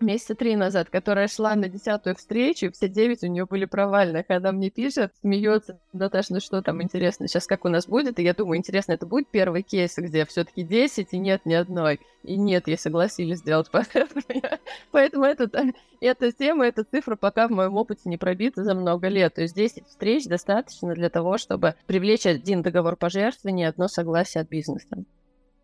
месяца 0.00 0.34
три 0.34 0.56
назад, 0.56 0.90
которая 0.90 1.28
шла 1.28 1.54
на 1.54 1.68
десятую 1.68 2.16
встречу, 2.16 2.66
и 2.66 2.70
все 2.70 2.88
девять 2.88 3.22
у 3.22 3.26
нее 3.26 3.46
были 3.46 3.64
провальные. 3.64 4.24
Когда 4.24 4.52
мне 4.52 4.70
пишет, 4.70 5.12
смеется, 5.20 5.80
Наташа, 5.92 6.34
ну 6.34 6.40
что 6.40 6.62
там 6.62 6.82
интересно, 6.82 7.28
сейчас 7.28 7.46
как 7.46 7.64
у 7.64 7.68
нас 7.68 7.86
будет? 7.86 8.18
И 8.18 8.22
я 8.22 8.34
думаю, 8.34 8.58
интересно, 8.58 8.92
это 8.92 9.06
будет 9.06 9.28
первый 9.28 9.62
кейс, 9.62 9.96
где 9.96 10.24
все-таки 10.26 10.62
10 10.62 11.08
и 11.12 11.18
нет 11.18 11.46
ни 11.46 11.54
одной. 11.54 12.00
И 12.22 12.36
нет, 12.36 12.66
я 12.68 12.76
согласились 12.76 13.38
сделать 13.38 13.70
пожертвование. 13.70 14.58
Поэтому 14.90 15.24
это, 15.24 15.48
эта 16.00 16.32
тема, 16.32 16.66
эта 16.66 16.84
цифра 16.84 17.16
пока 17.16 17.48
в 17.48 17.52
моем 17.52 17.76
опыте 17.76 18.02
не 18.06 18.16
пробита 18.16 18.64
за 18.64 18.74
много 18.74 19.08
лет. 19.08 19.34
То 19.34 19.42
есть 19.42 19.54
10 19.54 19.86
встреч 19.86 20.26
достаточно 20.26 20.94
для 20.94 21.10
того, 21.10 21.38
чтобы 21.38 21.74
привлечь 21.86 22.26
один 22.26 22.62
договор 22.62 22.96
пожертвования, 22.96 23.68
одно 23.68 23.88
согласие 23.88 24.42
от 24.42 24.48
бизнеса. 24.48 25.04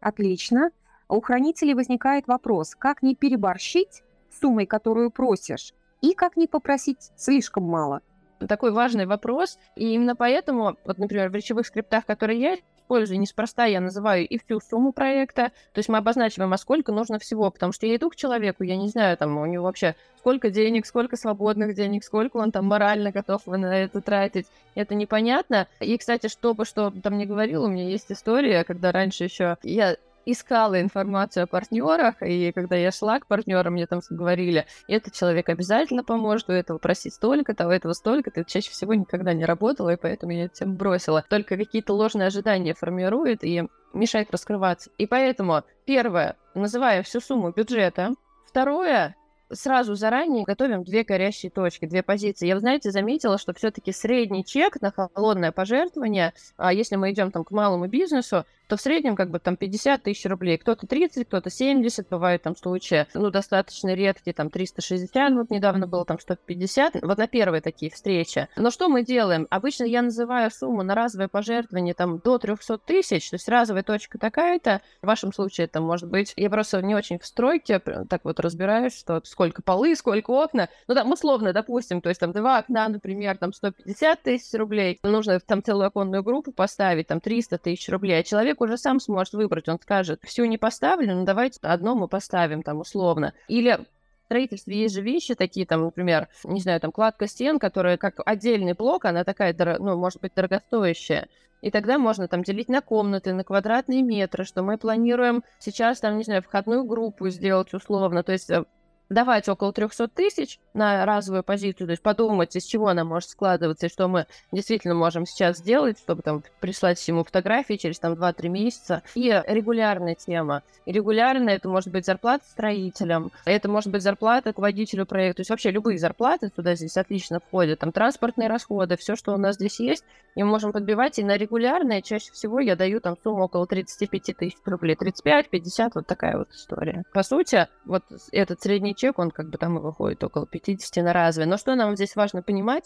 Отлично. 0.00 0.70
У 1.08 1.20
хранителей 1.20 1.74
возникает 1.74 2.26
вопрос, 2.26 2.74
как 2.74 3.02
не 3.02 3.14
переборщить 3.14 4.02
суммой, 4.42 4.66
которую 4.66 5.10
просишь, 5.10 5.72
и 6.00 6.14
как 6.14 6.36
не 6.36 6.46
попросить 6.46 7.12
слишком 7.16 7.62
мало? 7.62 8.00
Такой 8.48 8.72
важный 8.72 9.06
вопрос, 9.06 9.56
и 9.76 9.94
именно 9.94 10.16
поэтому, 10.16 10.76
вот, 10.84 10.98
например, 10.98 11.30
в 11.30 11.34
речевых 11.34 11.64
скриптах, 11.64 12.04
которые 12.04 12.40
я 12.40 12.56
использую, 12.76 13.20
неспроста 13.20 13.66
я 13.66 13.80
называю 13.80 14.26
и 14.26 14.36
всю 14.36 14.58
сумму 14.58 14.92
проекта, 14.92 15.52
то 15.72 15.78
есть 15.78 15.88
мы 15.88 15.98
обозначиваем, 15.98 16.52
а 16.52 16.58
сколько 16.58 16.90
нужно 16.90 17.20
всего, 17.20 17.52
потому 17.52 17.72
что 17.72 17.86
я 17.86 17.94
иду 17.94 18.10
к 18.10 18.16
человеку, 18.16 18.64
я 18.64 18.76
не 18.76 18.88
знаю, 18.88 19.16
там, 19.16 19.38
у 19.38 19.46
него 19.46 19.64
вообще 19.64 19.94
сколько 20.18 20.50
денег, 20.50 20.86
сколько 20.86 21.16
свободных 21.16 21.76
денег, 21.76 22.02
сколько 22.02 22.38
он 22.38 22.50
там 22.50 22.66
морально 22.66 23.12
готов 23.12 23.46
на 23.46 23.78
это 23.78 24.00
тратить, 24.00 24.46
это 24.74 24.96
непонятно. 24.96 25.68
И, 25.78 25.96
кстати, 25.96 26.26
чтобы 26.26 26.64
что 26.64 26.90
там 26.90 27.16
не 27.16 27.26
говорил, 27.26 27.62
у 27.62 27.68
меня 27.68 27.88
есть 27.88 28.10
история, 28.10 28.64
когда 28.64 28.90
раньше 28.90 29.22
еще 29.24 29.56
я 29.62 29.96
искала 30.26 30.80
информацию 30.80 31.44
о 31.44 31.46
партнерах, 31.46 32.22
и 32.22 32.52
когда 32.52 32.76
я 32.76 32.90
шла 32.90 33.20
к 33.20 33.26
партнерам, 33.26 33.74
мне 33.74 33.86
там 33.86 34.00
говорили, 34.10 34.66
этот 34.88 35.14
человек 35.14 35.48
обязательно 35.48 36.04
поможет, 36.04 36.48
у 36.48 36.52
этого 36.52 36.78
просить 36.78 37.14
столько-то, 37.14 37.66
у 37.66 37.70
этого 37.70 37.92
столько-то, 37.92 38.40
это 38.40 38.50
чаще 38.50 38.70
всего 38.70 38.94
никогда 38.94 39.32
не 39.32 39.44
работало, 39.44 39.90
и 39.90 39.96
поэтому 39.96 40.32
я 40.32 40.44
этим 40.46 40.76
бросила. 40.76 41.24
Только 41.28 41.56
какие-то 41.56 41.94
ложные 41.94 42.26
ожидания 42.26 42.74
формирует 42.74 43.44
и 43.44 43.64
мешает 43.92 44.30
раскрываться. 44.30 44.90
И 44.98 45.06
поэтому, 45.06 45.62
первое, 45.84 46.36
называя 46.54 47.02
всю 47.02 47.20
сумму 47.20 47.50
бюджета, 47.50 48.14
второе, 48.46 49.16
сразу 49.52 49.94
заранее 49.94 50.44
готовим 50.44 50.82
две 50.84 51.04
горящие 51.04 51.50
точки, 51.50 51.86
две 51.86 52.02
позиции. 52.02 52.46
Я, 52.46 52.58
знаете, 52.58 52.90
заметила, 52.90 53.38
что 53.38 53.52
все-таки 53.52 53.92
средний 53.92 54.44
чек 54.44 54.80
на 54.80 54.90
холодное 54.90 55.52
пожертвование, 55.52 56.32
а 56.56 56.72
если 56.72 56.96
мы 56.96 57.12
идем 57.12 57.30
там 57.30 57.44
к 57.44 57.50
малому 57.50 57.86
бизнесу, 57.86 58.44
то 58.72 58.78
в 58.78 58.80
среднем 58.80 59.16
как 59.16 59.28
бы 59.28 59.38
там 59.38 59.58
50 59.58 60.02
тысяч 60.02 60.24
рублей. 60.24 60.56
Кто-то 60.56 60.86
30, 60.86 61.28
кто-то 61.28 61.50
70, 61.50 62.08
бывают 62.08 62.40
там 62.40 62.56
случаи, 62.56 63.06
ну, 63.12 63.30
достаточно 63.30 63.92
редкие, 63.92 64.32
там 64.32 64.48
360, 64.48 65.34
вот 65.34 65.50
недавно 65.50 65.86
было 65.86 66.06
там 66.06 66.18
150, 66.18 67.02
вот 67.02 67.18
на 67.18 67.26
первые 67.26 67.60
такие 67.60 67.92
встречи. 67.92 68.48
Но 68.56 68.70
что 68.70 68.88
мы 68.88 69.04
делаем? 69.04 69.46
Обычно 69.50 69.84
я 69.84 70.00
называю 70.00 70.50
сумму 70.50 70.82
на 70.82 70.94
разовое 70.94 71.28
пожертвование 71.28 71.92
там 71.92 72.18
до 72.20 72.38
300 72.38 72.78
тысяч, 72.78 73.28
то 73.28 73.34
есть 73.34 73.46
разовая 73.46 73.82
точка 73.82 74.16
такая-то, 74.16 74.80
в 75.02 75.06
вашем 75.06 75.34
случае 75.34 75.66
это 75.66 75.82
может 75.82 76.08
быть, 76.08 76.32
я 76.38 76.48
просто 76.48 76.80
не 76.80 76.94
очень 76.94 77.18
в 77.18 77.26
стройке 77.26 77.78
так 77.78 78.24
вот 78.24 78.40
разбираюсь, 78.40 78.98
что 78.98 79.20
сколько 79.24 79.60
полы, 79.60 79.94
сколько 79.96 80.30
окна, 80.30 80.70
ну 80.88 80.94
там 80.94 81.12
условно, 81.12 81.52
допустим, 81.52 82.00
то 82.00 82.08
есть 82.08 82.22
там 82.22 82.32
два 82.32 82.60
окна, 82.60 82.88
например, 82.88 83.36
там 83.36 83.52
150 83.52 84.22
тысяч 84.22 84.58
рублей, 84.58 84.98
нужно 85.02 85.38
там 85.40 85.62
целую 85.62 85.88
оконную 85.88 86.22
группу 86.22 86.52
поставить, 86.52 87.08
там 87.08 87.20
300 87.20 87.58
тысяч 87.58 87.86
рублей, 87.90 88.20
а 88.20 88.22
человек 88.22 88.61
уже 88.62 88.78
сам 88.78 89.00
сможет 89.00 89.34
выбрать, 89.34 89.68
он 89.68 89.78
скажет, 89.80 90.20
все 90.22 90.44
не 90.46 90.58
поставлено, 90.58 91.14
ну 91.14 91.24
давайте 91.24 91.58
одно 91.62 91.94
мы 91.94 92.08
поставим 92.08 92.62
там 92.62 92.80
условно. 92.80 93.34
Или 93.48 93.86
строительстве 94.32 94.78
есть 94.78 94.94
же 94.94 95.02
вещи 95.02 95.34
такие, 95.34 95.66
там, 95.66 95.82
например, 95.82 96.28
не 96.44 96.60
знаю, 96.60 96.80
там 96.80 96.90
кладка 96.90 97.26
стен, 97.26 97.58
которая 97.58 97.98
как 97.98 98.14
отдельный 98.24 98.72
блок, 98.72 99.04
она 99.04 99.24
такая, 99.24 99.54
ну, 99.78 99.96
может 99.98 100.22
быть, 100.22 100.32
дорогостоящая. 100.34 101.28
И 101.60 101.70
тогда 101.70 101.98
можно 101.98 102.28
там 102.28 102.42
делить 102.42 102.68
на 102.68 102.80
комнаты, 102.80 103.34
на 103.34 103.44
квадратные 103.44 104.02
метры, 104.02 104.44
что 104.44 104.62
мы 104.62 104.78
планируем 104.78 105.44
сейчас 105.58 106.00
там, 106.00 106.16
не 106.16 106.24
знаю, 106.24 106.42
входную 106.42 106.84
группу 106.84 107.28
сделать 107.28 107.74
условно. 107.74 108.22
То 108.22 108.32
есть 108.32 108.50
э, 108.50 108.64
давать 109.12 109.48
около 109.48 109.72
300 109.72 110.08
тысяч 110.08 110.58
на 110.74 111.04
разовую 111.06 111.42
позицию, 111.42 111.86
то 111.86 111.92
есть 111.92 112.02
подумать, 112.02 112.56
из 112.56 112.64
чего 112.64 112.88
она 112.88 113.04
может 113.04 113.30
складываться, 113.30 113.86
и 113.86 113.90
что 113.90 114.08
мы 114.08 114.26
действительно 114.50 114.94
можем 114.94 115.26
сейчас 115.26 115.58
сделать, 115.58 115.98
чтобы 115.98 116.22
там 116.22 116.42
прислать 116.60 117.06
ему 117.08 117.24
фотографии 117.24 117.74
через 117.74 117.98
там 117.98 118.14
2-3 118.14 118.48
месяца. 118.48 119.02
И 119.14 119.42
регулярная 119.46 120.14
тема. 120.14 120.62
И 120.86 120.92
регулярная 120.92 121.56
это 121.56 121.68
может 121.68 121.90
быть 121.90 122.06
зарплата 122.06 122.44
строителям, 122.44 123.30
это 123.44 123.68
может 123.68 123.90
быть 123.90 124.02
зарплата 124.02 124.52
к 124.52 124.58
водителю 124.58 125.06
проекта, 125.06 125.36
то 125.36 125.40
есть 125.40 125.50
вообще 125.50 125.70
любые 125.70 125.98
зарплаты 125.98 126.50
туда 126.50 126.74
здесь 126.74 126.96
отлично 126.96 127.40
входят, 127.40 127.78
там 127.78 127.92
транспортные 127.92 128.48
расходы, 128.48 128.96
все, 128.96 129.16
что 129.16 129.32
у 129.34 129.36
нас 129.36 129.56
здесь 129.56 129.78
есть, 129.80 130.04
и 130.34 130.42
мы 130.42 130.50
можем 130.50 130.72
подбивать, 130.72 131.18
и 131.18 131.24
на 131.24 131.36
регулярное 131.36 132.02
чаще 132.02 132.32
всего 132.32 132.60
я 132.60 132.76
даю 132.76 133.00
там 133.00 133.16
сумму 133.22 133.44
около 133.44 133.66
35 133.66 134.36
тысяч 134.36 134.56
рублей, 134.64 134.96
35-50, 134.96 135.92
вот 135.94 136.06
такая 136.06 136.38
вот 136.38 136.50
история. 136.50 137.04
По 137.12 137.22
сути, 137.22 137.68
вот 137.84 138.02
этот 138.32 138.60
средний 138.60 138.94
чек, 139.02 139.18
он 139.18 139.30
как 139.30 139.50
бы 139.50 139.58
там 139.58 139.78
и 139.78 139.80
выходит 139.80 140.22
около 140.22 140.46
50 140.46 141.04
на 141.04 141.12
разве. 141.12 141.44
Но 141.44 141.56
что 141.56 141.74
нам 141.74 141.96
здесь 141.96 142.14
важно 142.14 142.42
понимать, 142.42 142.84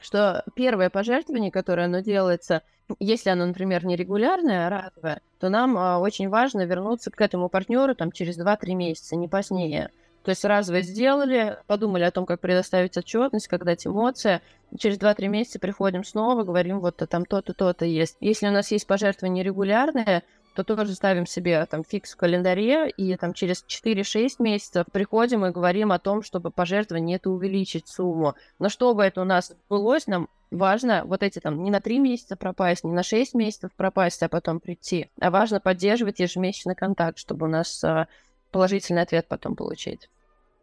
что 0.00 0.44
первое 0.54 0.88
пожертвование, 0.88 1.50
которое 1.50 1.84
оно 1.84 2.00
делается, 2.00 2.62
если 2.98 3.30
оно, 3.30 3.44
например, 3.44 3.84
не 3.84 3.96
регулярное, 3.96 4.66
а 4.66 4.70
разовое, 4.70 5.20
то 5.38 5.50
нам 5.50 5.76
а, 5.76 5.98
очень 5.98 6.30
важно 6.30 6.64
вернуться 6.64 7.10
к 7.10 7.20
этому 7.20 7.50
партнеру 7.50 7.94
там 7.94 8.12
через 8.12 8.38
2-3 8.38 8.74
месяца, 8.74 9.16
не 9.16 9.28
позднее. 9.28 9.90
То 10.24 10.30
есть 10.30 10.44
разовое 10.44 10.82
сделали, 10.82 11.58
подумали 11.66 12.04
о 12.04 12.10
том, 12.10 12.26
как 12.26 12.40
предоставить 12.40 12.96
отчетность, 12.96 13.48
как 13.48 13.64
дать 13.64 13.86
эмоции. 13.86 14.40
Через 14.78 14.98
2-3 14.98 15.28
месяца 15.28 15.58
приходим 15.58 16.04
снова, 16.04 16.44
говорим, 16.44 16.80
вот 16.80 16.96
там 16.96 17.24
то-то, 17.24 17.52
то-то 17.52 17.84
есть. 17.84 18.16
Если 18.20 18.46
у 18.46 18.50
нас 18.50 18.70
есть 18.70 18.86
пожертвование 18.86 19.44
регулярное, 19.44 20.22
то 20.64 20.76
тоже 20.76 20.94
ставим 20.94 21.24
себе 21.24 21.64
там 21.66 21.84
фикс 21.84 22.14
в 22.14 22.16
календаре, 22.16 22.90
и 22.90 23.16
там 23.16 23.32
через 23.32 23.64
4-6 23.64 24.36
месяцев 24.40 24.86
приходим 24.90 25.46
и 25.46 25.52
говорим 25.52 25.92
о 25.92 26.00
том, 26.00 26.22
чтобы 26.22 26.50
пожертвование 26.50 27.16
это 27.16 27.30
увеличить 27.30 27.86
сумму. 27.86 28.34
Но 28.58 28.68
чтобы 28.68 29.04
это 29.04 29.20
у 29.20 29.24
нас 29.24 29.54
сбылось, 29.66 30.08
нам 30.08 30.28
важно 30.50 31.04
вот 31.04 31.22
эти 31.22 31.38
там 31.38 31.62
не 31.62 31.70
на 31.70 31.80
3 31.80 32.00
месяца 32.00 32.34
пропасть, 32.34 32.82
не 32.82 32.90
на 32.90 33.04
6 33.04 33.34
месяцев 33.34 33.70
пропасть, 33.76 34.20
а 34.24 34.28
потом 34.28 34.58
прийти. 34.58 35.10
А 35.20 35.30
важно 35.30 35.60
поддерживать 35.60 36.18
ежемесячный 36.18 36.74
контакт, 36.74 37.18
чтобы 37.18 37.46
у 37.46 37.48
нас 37.48 37.84
а, 37.84 38.08
положительный 38.50 39.02
ответ 39.02 39.28
потом 39.28 39.54
получить. 39.54 40.10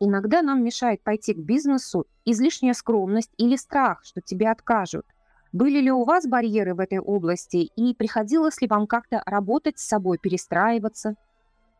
Иногда 0.01 0.41
нам 0.41 0.62
мешает 0.62 1.01
пойти 1.03 1.34
к 1.34 1.38
бизнесу 1.38 2.05
излишняя 2.25 2.73
скромность 2.73 3.31
или 3.38 3.55
страх, 3.55 4.03
что 4.03 4.19
тебе 4.19 4.49
откажут. 4.49 5.05
Были 5.55 5.79
ли 5.79 5.89
у 5.89 6.03
вас 6.03 6.27
барьеры 6.27 6.75
в 6.75 6.81
этой 6.81 6.99
области 6.99 7.55
и 7.77 7.95
приходилось 7.95 8.59
ли 8.59 8.67
вам 8.67 8.87
как-то 8.87 9.23
работать 9.25 9.79
с 9.79 9.87
собой, 9.87 10.17
перестраиваться? 10.17 11.15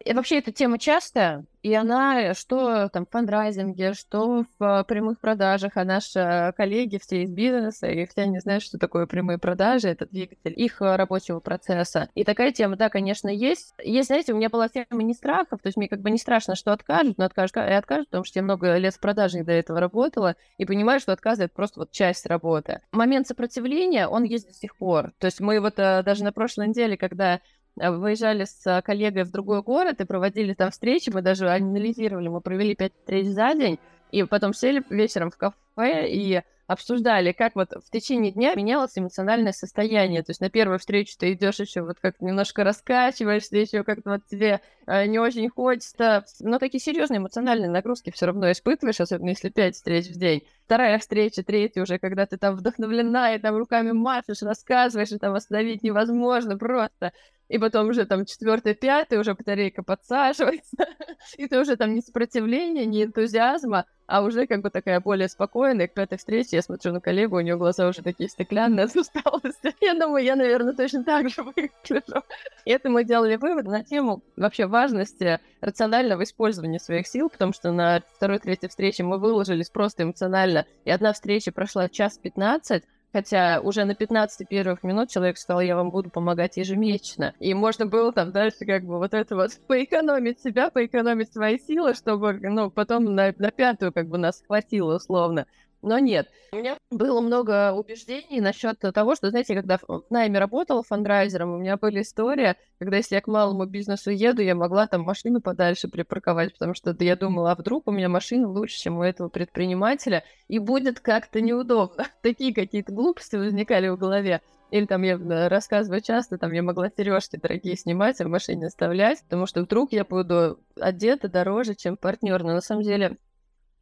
И 0.04 0.14
вообще 0.14 0.40
эта 0.40 0.52
тема 0.52 0.78
частая, 0.78 1.46
и 1.64 1.74
она 1.74 2.36
что 2.36 2.90
там 2.90 3.08
в 3.08 3.10
фандрайзинге, 3.10 3.94
что 3.94 4.46
в 4.60 4.64
э, 4.64 4.84
прямых 4.84 5.20
продажах, 5.20 5.78
а 5.78 5.84
наши 5.84 6.20
э, 6.20 6.52
коллеги 6.52 7.00
все 7.02 7.24
из 7.24 7.32
бизнеса, 7.32 7.88
и 7.88 8.06
все 8.06 8.28
не 8.28 8.40
знают, 8.40 8.62
что 8.62 8.78
такое 8.78 9.08
прямые 9.08 9.40
продажи, 9.40 9.88
это 9.88 10.06
двигатель 10.06 10.54
их 10.56 10.80
э, 10.82 10.96
рабочего 10.96 11.40
процесса. 11.40 12.10
И 12.14 12.24
такая 12.24 12.52
тема, 12.52 12.76
да, 12.76 12.90
конечно, 12.90 13.30
есть. 13.30 13.74
Есть, 13.84 14.08
знаете, 14.08 14.34
у 14.34 14.38
меня 14.38 14.50
была 14.50 14.70
тема 14.70 15.02
не 15.02 15.16
страхов, 15.16 15.60
то 15.62 15.68
есть 15.68 15.78
мне 15.78 15.88
как 15.88 16.02
бы 16.02 16.12
не 16.12 16.20
страшно, 16.20 16.56
что 16.56 16.72
откажут, 16.72 17.18
но 17.18 17.26
откажут 17.26 17.58
и 17.58 17.60
откажут, 17.62 18.10
потому 18.10 18.26
что 18.26 18.38
я 18.38 18.44
много 18.44 18.78
лет 18.78 18.94
в 18.94 19.00
продажах 19.00 19.44
до 19.46 19.54
этого 19.54 19.80
работала, 19.80 20.36
и 20.60 20.66
понимаю, 20.66 21.00
что 21.00 21.14
отказ— 21.14 21.40
это 21.40 21.52
просто 21.52 21.80
вот 21.80 21.92
часть 21.92 22.28
работы. 22.28 22.82
Момент 22.92 23.28
сопротивления, 23.28 24.08
он 24.08 24.24
есть 24.24 24.48
до 24.48 24.54
сих 24.54 24.78
пор. 24.78 25.14
То 25.18 25.26
есть 25.26 25.40
мы 25.40 25.60
вот 25.60 25.78
даже 25.78 26.24
на 26.24 26.32
прошлой 26.32 26.68
неделе, 26.68 26.96
когда 26.96 27.40
выезжали 27.76 28.46
с 28.46 28.82
коллегой 28.84 29.24
в 29.24 29.32
другой 29.32 29.62
город 29.62 30.02
и 30.02 30.06
проводили 30.06 30.54
там 30.54 30.72
встречи, 30.72 31.12
мы 31.14 31.22
даже 31.22 31.50
анализировали, 31.50 32.28
мы 32.28 32.42
провели 32.42 32.76
пять 32.76 32.94
встреч 32.94 33.28
за 33.28 33.54
день, 33.54 33.80
и 34.12 34.24
потом 34.24 34.54
сели 34.54 34.84
вечером 34.90 35.32
в 35.32 35.38
кафе 35.38 36.10
и 36.10 36.42
обсуждали, 36.68 37.32
как 37.32 37.56
вот 37.56 37.72
в 37.72 37.92
течение 37.92 38.32
дня 38.32 38.56
менялось 38.56 38.98
эмоциональное 38.98 39.52
состояние. 39.52 40.24
То 40.24 40.32
есть 40.32 40.42
на 40.42 40.50
первую 40.50 40.80
встречу 40.80 41.16
ты 41.18 41.34
идешь 41.34 41.60
еще 41.60 41.82
вот 41.82 41.98
как 42.00 42.20
немножко 42.22 42.64
раскачиваешься, 42.64 43.58
еще 43.58 43.84
как-то 43.84 44.12
вот 44.12 44.22
тебе 44.26 44.62
э, 44.88 45.06
не 45.06 45.20
очень 45.20 45.50
хочется. 45.50 46.26
Но 46.40 46.58
такие 46.58 46.80
серьезные 46.82 47.20
эмоциональные 47.20 47.70
нагрузки 47.70 48.12
все 48.12 48.26
равно 48.26 48.52
испытываешь, 48.52 49.00
особенно 49.00 49.30
если 49.30 49.50
пять 49.50 49.76
встреч 49.76 50.08
в 50.08 50.18
день. 50.18 50.44
Вторая 50.66 50.98
встреча, 50.98 51.44
третья 51.44 51.84
уже, 51.84 52.00
когда 52.00 52.26
ты 52.26 52.38
там 52.38 52.56
вдохновлена 52.56 53.36
и 53.36 53.40
там 53.40 53.56
руками 53.56 53.92
машешь, 53.92 54.42
рассказываешь, 54.42 55.12
и 55.12 55.20
там 55.20 55.36
остановить 55.36 55.84
невозможно 55.84 56.58
просто 56.58 57.14
и 57.48 57.58
потом 57.58 57.90
уже 57.90 58.06
там 58.06 58.26
четвертый, 58.26 58.74
пятый, 58.74 59.20
уже 59.20 59.34
батарейка 59.34 59.84
подсаживается, 59.84 60.88
и 61.38 61.48
ты 61.48 61.60
уже 61.60 61.76
там 61.76 61.94
не 61.94 62.02
сопротивления, 62.02 62.86
не 62.86 63.04
энтузиазма, 63.04 63.86
а 64.08 64.22
уже 64.22 64.46
как 64.48 64.62
бы 64.62 64.70
такая 64.70 65.00
более 65.00 65.28
спокойная. 65.30 65.88
К 65.88 65.94
пятой 65.94 66.18
встрече 66.18 66.58
я 66.58 66.62
смотрю 66.62 66.94
на 66.94 67.02
коллегу, 67.02 67.38
у 67.38 67.42
нее 67.42 67.58
глаза 67.58 67.88
уже 67.88 68.02
такие 68.02 68.30
стеклянные 68.30 68.86
от 68.86 68.96
усталости. 68.96 69.76
Я 69.82 69.94
думаю, 69.96 70.24
я, 70.24 70.36
наверное, 70.36 70.74
точно 70.74 71.04
так 71.04 71.30
же 71.30 71.44
выгляжу. 71.44 72.24
И 72.66 72.72
это 72.72 72.90
мы 72.90 73.04
делали 73.04 73.36
вывод 73.36 73.66
на 73.66 73.84
тему 73.84 74.24
вообще 74.36 74.68
важности 74.68 75.40
рационального 75.62 76.24
использования 76.24 76.80
своих 76.80 77.08
сил, 77.08 77.30
потому 77.30 77.54
что 77.54 77.72
на 77.72 78.02
второй-третьей 78.16 78.70
встрече 78.70 79.04
мы 79.04 79.18
выложились 79.18 79.70
просто 79.70 80.04
эмоционально, 80.04 80.66
и 80.84 80.92
одна 80.92 81.14
встреча 81.14 81.52
прошла 81.52 81.90
час 81.90 82.18
пятнадцать, 82.18 82.84
Хотя 83.16 83.62
уже 83.62 83.86
на 83.86 83.96
15 83.96 84.46
первых 84.46 84.84
минут 84.84 85.10
человек 85.10 85.38
сказал, 85.38 85.62
я 85.62 85.78
вам 85.78 85.90
буду 85.90 86.10
помогать 86.10 86.58
ежемесячно. 86.58 87.34
И 87.40 87.54
можно 87.54 87.86
было 87.86 88.12
там 88.12 88.34
дальше 88.34 88.66
как 88.66 88.84
бы 88.84 88.98
вот 88.98 89.14
это 89.14 89.38
вот 89.38 89.52
поэкономить 89.68 90.42
себя, 90.42 90.70
поэкономить 90.70 91.32
свои 91.32 91.58
силы, 91.58 91.94
чтобы, 91.94 92.34
ну, 92.34 92.70
потом 92.70 93.16
на, 93.16 93.34
на 93.38 93.52
пятую 93.52 93.94
как 93.94 94.10
бы 94.10 94.18
нас 94.18 94.44
хватило 94.46 94.98
условно. 94.98 95.46
Но 95.86 96.00
нет. 96.00 96.28
У 96.52 96.56
меня 96.56 96.80
было 96.90 97.22
много 97.22 97.72
убеждений 97.72 98.42
насчет 98.42 98.80
того, 98.80 99.14
что, 99.14 99.30
знаете, 99.30 99.54
когда 99.54 99.78
в 99.78 100.04
найме 100.10 100.40
работала 100.40 100.82
фандрайзером, 100.82 101.54
у 101.54 101.58
меня 101.60 101.78
были 101.78 102.02
истории, 102.02 102.56
когда 102.80 102.98
если 102.98 103.14
я 103.14 103.22
к 103.22 103.28
малому 103.28 103.66
бизнесу 103.66 104.10
еду, 104.10 104.42
я 104.42 104.56
могла 104.56 104.88
там 104.88 105.02
машину 105.02 105.42
подальше 105.42 105.88
припарковать, 105.88 106.54
потому 106.54 106.74
что 106.74 106.96
я 107.00 107.16
думала, 107.16 107.52
а 107.52 107.56
вдруг 107.56 107.88
у 107.88 107.92
меня 107.92 108.10
машина 108.10 108.50
лучше, 108.50 108.80
чем 108.80 108.98
у 108.98 109.04
этого 109.04 109.30
предпринимателя, 109.30 110.24
и 110.48 110.58
будет 110.58 111.02
как-то 111.02 111.40
неудобно. 111.40 112.08
Такие 112.24 112.52
какие-то 112.52 112.92
глупости 112.92 113.36
возникали 113.36 113.88
в 113.90 113.98
голове. 113.98 114.42
Или 114.72 114.88
там 114.88 115.04
я 115.04 115.20
рассказываю 115.48 116.02
часто, 116.02 116.40
там 116.40 116.52
я 116.52 116.64
могла 116.64 116.90
сережки 116.90 117.36
дорогие 117.36 117.78
снимать, 117.78 118.20
а 118.20 118.26
в 118.26 118.30
машине 118.30 118.66
оставлять, 118.66 119.22
потому 119.26 119.46
что 119.46 119.62
вдруг 119.62 119.94
я 119.94 120.04
буду 120.04 120.60
одета 120.80 121.30
дороже, 121.30 121.76
чем 121.76 121.96
партнер. 121.96 122.42
Но 122.42 122.54
на 122.54 122.62
самом 122.62 122.82
деле 122.82 123.18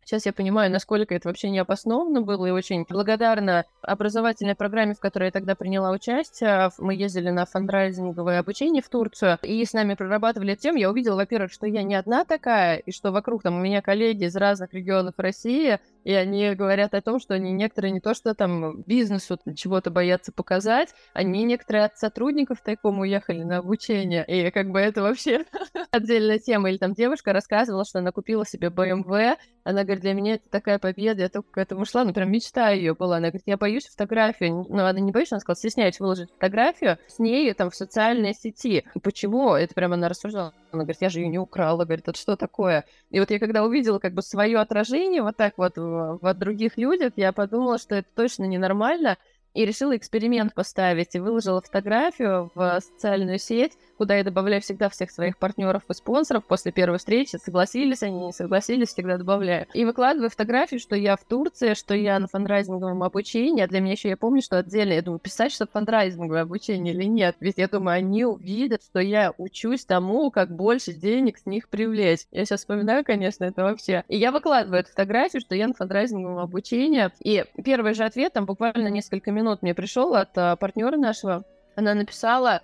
Сейчас 0.06 0.26
я 0.26 0.34
понимаю, 0.34 0.72
насколько 0.72 1.16
это 1.16 1.30
вообще 1.30 1.50
необоснованно 1.50 2.22
было, 2.22 2.46
и 2.46 2.52
очень 2.52 2.86
благодарна 2.88 3.66
образовательной 3.82 4.56
программе, 4.56 4.94
в 4.94 5.00
которой 5.00 5.26
я 5.26 5.32
тогда 5.32 5.56
приняла 5.56 5.92
участие. 5.92 6.72
Мы 6.78 6.96
ездили 6.96 7.30
на 7.30 7.46
фандрайзинговое 7.46 8.39
обучение 8.39 8.82
в 8.82 8.89
Турцию, 8.89 9.39
и 9.42 9.63
с 9.63 9.74
нами 9.74 9.96
прорабатывали 9.96 10.56
тему. 10.56 10.78
Я 10.78 10.89
увидела, 10.89 11.16
во-первых, 11.16 11.52
что 11.52 11.68
я 11.68 11.84
не 11.84 11.96
одна 11.96 12.26
такая, 12.26 12.78
и 12.78 12.92
что 12.92 13.12
вокруг 13.12 13.44
там 13.44 13.56
у 13.56 13.62
меня 13.62 13.82
коллеги 13.82 14.26
из 14.26 14.36
разных 14.36 14.74
регионов 14.74 15.16
России, 15.18 15.80
и 16.04 16.13
они 16.13 16.54
говорят 16.56 16.94
о 16.94 17.02
том, 17.02 17.20
что 17.20 17.34
они 17.34 17.52
некоторые 17.52 17.92
не 17.92 18.00
то, 18.00 18.13
что 18.13 18.34
там 18.34 18.82
бизнесу 18.84 19.39
чего-то 19.56 19.92
боятся 19.92 20.32
показать, 20.32 20.94
они 21.13 21.44
некоторые 21.44 21.86
от 21.86 21.98
сотрудников 21.98 22.62
тайком 22.62 23.00
уехали 23.00 23.44
на 23.44 23.58
обучение, 23.58 24.26
и 24.26 24.52
как 24.52 24.70
бы 24.70 24.80
это 24.80 25.02
вообще 25.02 25.46
отдельная 25.92 26.39
тема. 26.39 26.70
Или 26.70 26.78
там 26.78 26.94
девушка 26.94 27.34
рассказывала, 27.34 27.86
что 27.86 28.00
она 28.00 28.12
купила 28.12 28.46
себе 28.46 28.68
BMW, 28.68 29.36
она 29.63 29.84
говорит, 29.84 30.02
для 30.02 30.13
меня 30.13 30.36
это 30.36 30.50
такая 30.50 30.78
победа, 30.78 31.22
я 31.22 31.30
только 31.30 31.52
к 31.52 31.58
этому 31.58 31.86
шла, 31.86 32.04
ну 32.04 32.13
прям 32.13 32.32
мечта 32.32 32.72
ее 32.72 32.94
была. 32.94 33.18
Она 33.18 33.28
говорит, 33.30 33.44
я 33.46 33.58
боюсь 33.58 33.88
фотографию, 33.88 34.66
ну 34.68 34.86
она 34.86 35.00
не 35.00 35.12
боится, 35.12 35.36
она 35.36 35.39
сказала, 35.39 35.58
стесняюсь 35.58 36.00
выложить 36.00 36.32
фотографию 36.32 36.98
с 37.08 37.20
ней 37.20 37.54
там 37.54 37.70
в 37.70 37.76
социальной 37.76 38.34
сети. 38.34 38.86
Почему? 39.02 39.54
Это 39.54 39.74
прям 39.74 39.94
она 39.94 40.10
рассуждала. 40.10 40.54
Она 40.72 40.84
говорит, 40.84 41.02
я 41.02 41.10
же 41.10 41.20
ее 41.20 41.28
не 41.28 41.39
украла, 41.39 41.86
говорит, 41.86 42.08
это 42.08 42.18
что 42.18 42.36
такое? 42.36 42.86
И 43.10 43.20
вот 43.20 43.32
я 43.32 43.39
когда 43.39 43.63
увидела 43.63 44.00
как 44.00 44.13
бы 44.13 44.22
свое 44.22 44.60
отражение 44.60 45.22
вот 45.22 45.38
так 45.38 45.54
вот 45.58 45.78
в 46.21 46.34
других 46.34 46.77
людях, 46.77 47.13
я 47.15 47.32
подумала, 47.32 47.77
что 47.77 47.95
это 47.95 48.08
точно 48.15 48.45
ненормально, 48.45 49.17
и 49.53 49.65
решила 49.65 49.95
эксперимент 49.95 50.53
поставить 50.53 51.15
и 51.15 51.19
выложила 51.19 51.62
фотографию 51.62 52.51
в 52.56 52.79
социальную 52.82 53.38
сеть, 53.38 53.73
куда 54.04 54.16
я 54.18 54.24
добавляю 54.24 54.62
всегда 54.62 54.89
всех 54.89 55.12
своих 55.12 55.38
партнеров 55.38 55.84
и 55.89 55.94
спонсоров 55.94 56.46
после 56.46 56.72
первой 56.72 56.98
встречи. 56.98 57.38
Согласились 57.38 58.04
они, 58.04 58.28
не 58.28 58.34
согласились, 58.34 58.89
всегда 58.89 59.18
добавляю. 59.18 59.68
И 59.74 59.86
выкладываю 59.86 60.30
фотографию, 60.30 60.80
что 60.80 60.96
я 60.96 61.16
в 61.16 61.24
Турции, 61.24 61.74
что 61.74 61.94
я 61.94 62.20
на 62.20 62.28
фандрайзинговом 62.28 63.04
обучении. 63.04 63.63
А 63.63 63.68
для 63.68 63.80
меня 63.80 63.94
еще 63.94 64.10
я 64.10 64.18
помню, 64.18 64.42
что 64.42 64.58
отдельно, 64.58 64.94
я 64.94 65.02
думаю, 65.02 65.20
писать, 65.20 65.52
что 65.52 65.68
фандрайзинговое 65.68 66.42
обучение 66.42 66.94
или 66.94 67.06
нет. 67.06 67.36
Ведь 67.39 67.58
я 67.58 67.68
думаю, 67.68 67.98
они 67.98 68.26
увидят, 68.26 68.84
что 68.84 69.00
я 69.00 69.34
учусь 69.38 69.86
тому, 69.86 70.32
как 70.32 70.54
больше 70.54 70.92
денег 70.92 71.38
с 71.38 71.46
них 71.46 71.70
привлечь. 71.70 72.22
Я 72.32 72.44
сейчас 72.44 72.62
вспоминаю, 72.62 73.06
конечно, 73.06 73.46
это 73.46 73.63
вообще. 73.63 74.04
И 74.10 74.18
я 74.18 74.32
выкладываю 74.32 74.82
эту 74.82 74.89
фотографию, 74.89 75.42
что 75.42 75.56
я 75.56 75.68
на 75.68 75.74
фандрайзинговом 75.74 76.39
обучении. 76.39 77.10
И 77.20 77.46
первый 77.63 77.94
же 77.94 78.04
ответ, 78.04 78.34
там 78.34 78.46
буквально 78.46 78.88
несколько 78.89 79.32
минут 79.32 79.44
минут 79.44 79.62
мне 79.62 79.76
пришел 79.76 80.16
от 80.16 80.38
а, 80.38 80.56
партнера 80.56 80.98
нашего. 80.98 81.44
Она 81.76 81.94
написала, 81.94 82.62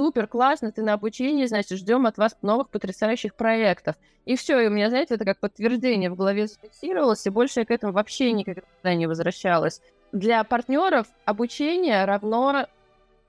супер, 0.00 0.26
классно, 0.26 0.72
ты 0.72 0.82
на 0.82 0.94
обучении, 0.94 1.44
значит, 1.44 1.76
ждем 1.76 2.06
от 2.06 2.16
вас 2.16 2.34
новых 2.40 2.70
потрясающих 2.70 3.34
проектов. 3.34 3.96
И 4.24 4.34
все, 4.34 4.58
и 4.58 4.66
у 4.66 4.70
меня, 4.70 4.88
знаете, 4.88 5.14
это 5.14 5.26
как 5.26 5.38
подтверждение 5.40 6.08
в 6.08 6.16
голове 6.16 6.46
зафиксировалось, 6.46 7.26
и 7.26 7.30
больше 7.30 7.60
я 7.60 7.66
к 7.66 7.70
этому 7.70 7.92
вообще 7.92 8.32
никогда 8.32 8.94
не 8.94 9.06
возвращалась. 9.06 9.82
Для 10.10 10.42
партнеров 10.42 11.06
обучение 11.26 12.02
равно 12.06 12.66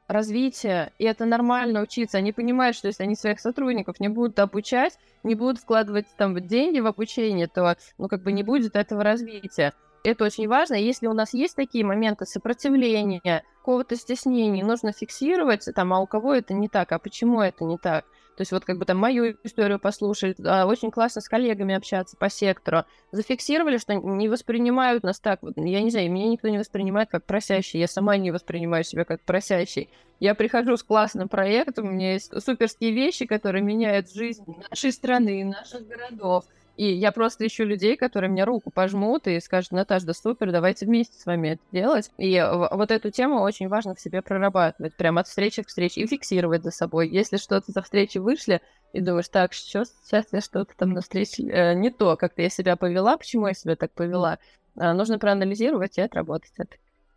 развитие, 0.07 0.93
и 0.97 1.03
это 1.03 1.25
нормально 1.25 1.81
учиться. 1.81 2.19
Они 2.19 2.31
понимают, 2.31 2.77
что 2.77 2.87
если 2.87 3.03
они 3.03 3.15
своих 3.15 3.41
сотрудников 3.41 3.99
не 3.99 4.07
будут 4.07 4.39
обучать, 4.39 4.97
не 5.23 5.35
будут 5.35 5.59
вкладывать 5.59 6.05
там 6.15 6.39
деньги 6.39 6.79
в 6.79 6.87
обучение, 6.87 7.47
то, 7.47 7.75
ну, 7.97 8.07
как 8.07 8.23
бы 8.23 8.31
не 8.31 8.43
будет 8.43 8.77
этого 8.77 9.03
развития. 9.03 9.73
Это 10.03 10.25
очень 10.25 10.47
важно. 10.47 10.75
Если 10.75 11.07
у 11.07 11.13
нас 11.13 11.33
есть 11.33 11.55
такие 11.55 11.85
моменты 11.85 12.25
сопротивления, 12.25 13.43
какого-то 13.59 13.95
стеснения, 13.95 14.65
нужно 14.65 14.91
фиксировать, 14.91 15.67
там, 15.75 15.93
а 15.93 15.99
у 15.99 16.07
кого 16.07 16.33
это 16.33 16.53
не 16.53 16.67
так, 16.67 16.91
а 16.91 16.99
почему 16.99 17.41
это 17.41 17.63
не 17.63 17.77
так. 17.77 18.05
То 18.35 18.41
есть 18.41 18.51
вот 18.53 18.65
как 18.65 18.79
бы 18.79 18.85
там 18.85 18.97
мою 18.97 19.35
историю 19.43 19.77
послушать, 19.77 20.37
а, 20.43 20.65
очень 20.65 20.89
классно 20.89 21.21
с 21.21 21.29
коллегами 21.29 21.75
общаться 21.75 22.17
по 22.17 22.29
сектору. 22.29 22.85
Зафиксировали, 23.11 23.77
что 23.77 23.93
не 23.93 24.29
воспринимают 24.29 25.03
нас 25.03 25.19
так. 25.19 25.43
Вот, 25.43 25.57
я 25.57 25.81
не 25.81 25.91
знаю, 25.91 26.11
меня 26.11 26.27
никто 26.27 26.47
не 26.47 26.57
воспринимает 26.57 27.09
как 27.09 27.25
просящий. 27.25 27.79
Я 27.79 27.87
сама 27.87 28.17
не 28.17 28.31
воспринимаю 28.31 28.83
себя 28.83 29.03
как 29.03 29.21
просящий. 29.21 29.89
Я 30.19 30.33
прихожу 30.33 30.77
с 30.77 30.83
классным 30.83 31.29
проектом, 31.29 31.87
у 31.87 31.91
меня 31.91 32.13
есть 32.13 32.31
суперские 32.41 32.91
вещи, 32.91 33.25
которые 33.25 33.63
меняют 33.63 34.11
жизнь 34.11 34.43
нашей 34.69 34.91
страны, 34.91 35.43
наших 35.45 35.87
городов. 35.87 36.45
И 36.77 36.93
я 36.93 37.11
просто 37.11 37.45
ищу 37.45 37.63
людей, 37.63 37.97
которые 37.97 38.31
мне 38.31 38.43
руку 38.43 38.71
пожмут 38.71 39.27
и 39.27 39.39
скажут, 39.39 39.71
Наташа, 39.71 40.05
да 40.05 40.13
супер, 40.13 40.51
давайте 40.51 40.85
вместе 40.85 41.19
с 41.19 41.25
вами 41.25 41.49
это 41.49 41.61
делать. 41.71 42.11
И 42.17 42.41
вот 42.71 42.91
эту 42.91 43.11
тему 43.11 43.41
очень 43.41 43.67
важно 43.67 43.93
в 43.93 43.99
себе 43.99 44.21
прорабатывать, 44.21 44.95
прям 44.95 45.17
от 45.17 45.27
встречи 45.27 45.63
к 45.63 45.67
встрече, 45.67 46.01
и 46.01 46.07
фиксировать 46.07 46.63
за 46.63 46.71
собой. 46.71 47.09
Если 47.09 47.37
что-то 47.37 47.71
за 47.71 47.81
встречи 47.81 48.17
вышли, 48.17 48.61
и 48.93 49.01
думаешь, 49.01 49.29
так, 49.29 49.53
сейчас, 49.53 49.93
сейчас 50.05 50.25
я 50.31 50.41
что-то 50.41 50.73
там 50.75 50.89
на 50.89 51.01
встрече 51.01 51.43
э, 51.43 51.73
не 51.75 51.91
то, 51.91 52.17
как-то 52.17 52.41
я 52.41 52.49
себя 52.49 52.75
повела, 52.75 53.17
почему 53.17 53.47
я 53.47 53.53
себя 53.53 53.75
так 53.75 53.91
повела, 53.91 54.37
э, 54.75 54.91
нужно 54.93 55.17
проанализировать 55.17 55.97
и 55.97 56.01
отработать 56.01 56.51
это. 56.57 56.75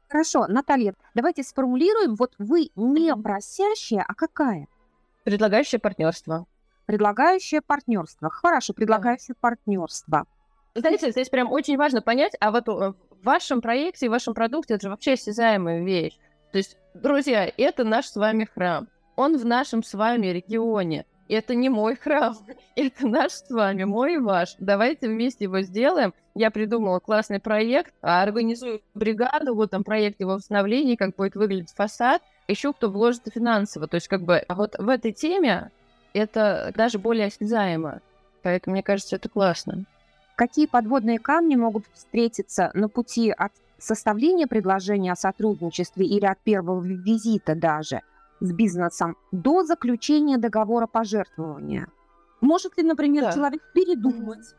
Хорошо, 0.09 0.47
Наталья, 0.47 0.95
давайте 1.15 1.43
сформулируем, 1.43 2.15
вот 2.15 2.35
вы 2.39 2.71
не 2.77 3.15
просящая, 3.17 4.05
а 4.07 4.15
какая? 4.15 4.69
Предлагающее 5.25 5.81
партнерство. 5.81 6.47
Предлагающее 6.87 7.61
партнерство. 7.63 8.31
Хорошо, 8.31 8.75
предлагающее 8.75 9.35
партнерство. 9.41 10.27
Знаете, 10.75 11.11
здесь 11.13 11.29
прям 11.29 11.53
очень 11.53 11.77
важно 11.77 12.03
понять, 12.03 12.33
а 12.41 12.51
вот 12.51 12.69
э, 12.69 12.73
в 12.73 13.25
вашем 13.25 13.61
проекте, 13.61 14.09
в 14.09 14.13
вашем 14.13 14.35
продукте 14.35 14.75
это 14.75 14.83
же 14.83 14.91
вообще 14.91 15.13
осязаемая 15.13 15.85
вещь. 15.85 16.19
То 16.53 16.59
есть, 16.59 16.77
друзья, 16.95 17.51
это 17.57 17.85
наш 17.85 18.07
с 18.07 18.17
вами 18.17 18.49
храм. 18.53 18.89
Он 19.17 19.37
в 19.37 19.45
нашем 19.45 19.83
с 19.83 19.95
вами 19.95 20.27
регионе. 20.27 21.07
это 21.29 21.55
не 21.55 21.69
мой 21.69 21.97
храм, 21.97 22.37
это 22.77 23.07
наш 23.07 23.33
с 23.33 23.51
вами, 23.51 23.85
мой 23.85 24.15
и 24.15 24.19
ваш. 24.19 24.57
Давайте 24.59 25.09
вместе 25.09 25.45
его 25.45 25.61
сделаем. 25.61 26.13
Я 26.35 26.51
придумала 26.51 26.99
классный 26.99 27.39
проект, 27.39 27.95
а 28.03 28.23
организую 28.23 28.83
бригаду, 28.95 29.55
вот 29.55 29.71
там 29.71 29.85
проект 29.85 30.21
его 30.21 30.33
восстановления, 30.33 30.97
как 30.97 31.15
будет 31.15 31.37
выглядеть 31.37 31.73
фасад. 31.73 32.21
Еще 32.49 32.73
кто 32.73 32.91
вложится 32.91 33.31
финансово. 33.31 33.87
То 33.87 33.95
есть 33.95 34.09
как 34.09 34.23
бы 34.23 34.39
а 34.39 34.55
вот 34.55 34.75
в 34.77 34.89
этой 34.89 35.13
теме 35.13 35.71
это 36.15 36.73
даже 36.75 36.99
более 36.99 37.27
осязаемо. 37.27 38.01
Поэтому 38.43 38.75
мне 38.75 38.83
кажется, 38.83 39.17
это 39.17 39.29
классно. 39.29 39.85
Какие 40.37 40.67
подводные 40.67 41.19
камни 41.19 41.57
могут 41.57 41.85
встретиться 41.93 42.71
на 42.75 42.89
пути 42.89 43.31
от 43.31 43.53
составления 43.79 44.47
предложения 44.47 45.13
о 45.13 45.17
сотрудничестве 45.17 46.07
или 46.07 46.25
от 46.25 46.39
первого 46.41 46.83
визита 46.83 47.55
даже– 47.55 48.01
с 48.45 48.53
бизнесом 48.53 49.17
до 49.33 49.65
заключения 49.65 50.39
договора 50.39 50.87
пожертвования. 50.87 51.89
Может 52.41 52.77
ли, 52.77 52.83
например, 52.83 53.25
да. 53.25 53.33
человек 53.33 53.63
передумать 53.73 54.55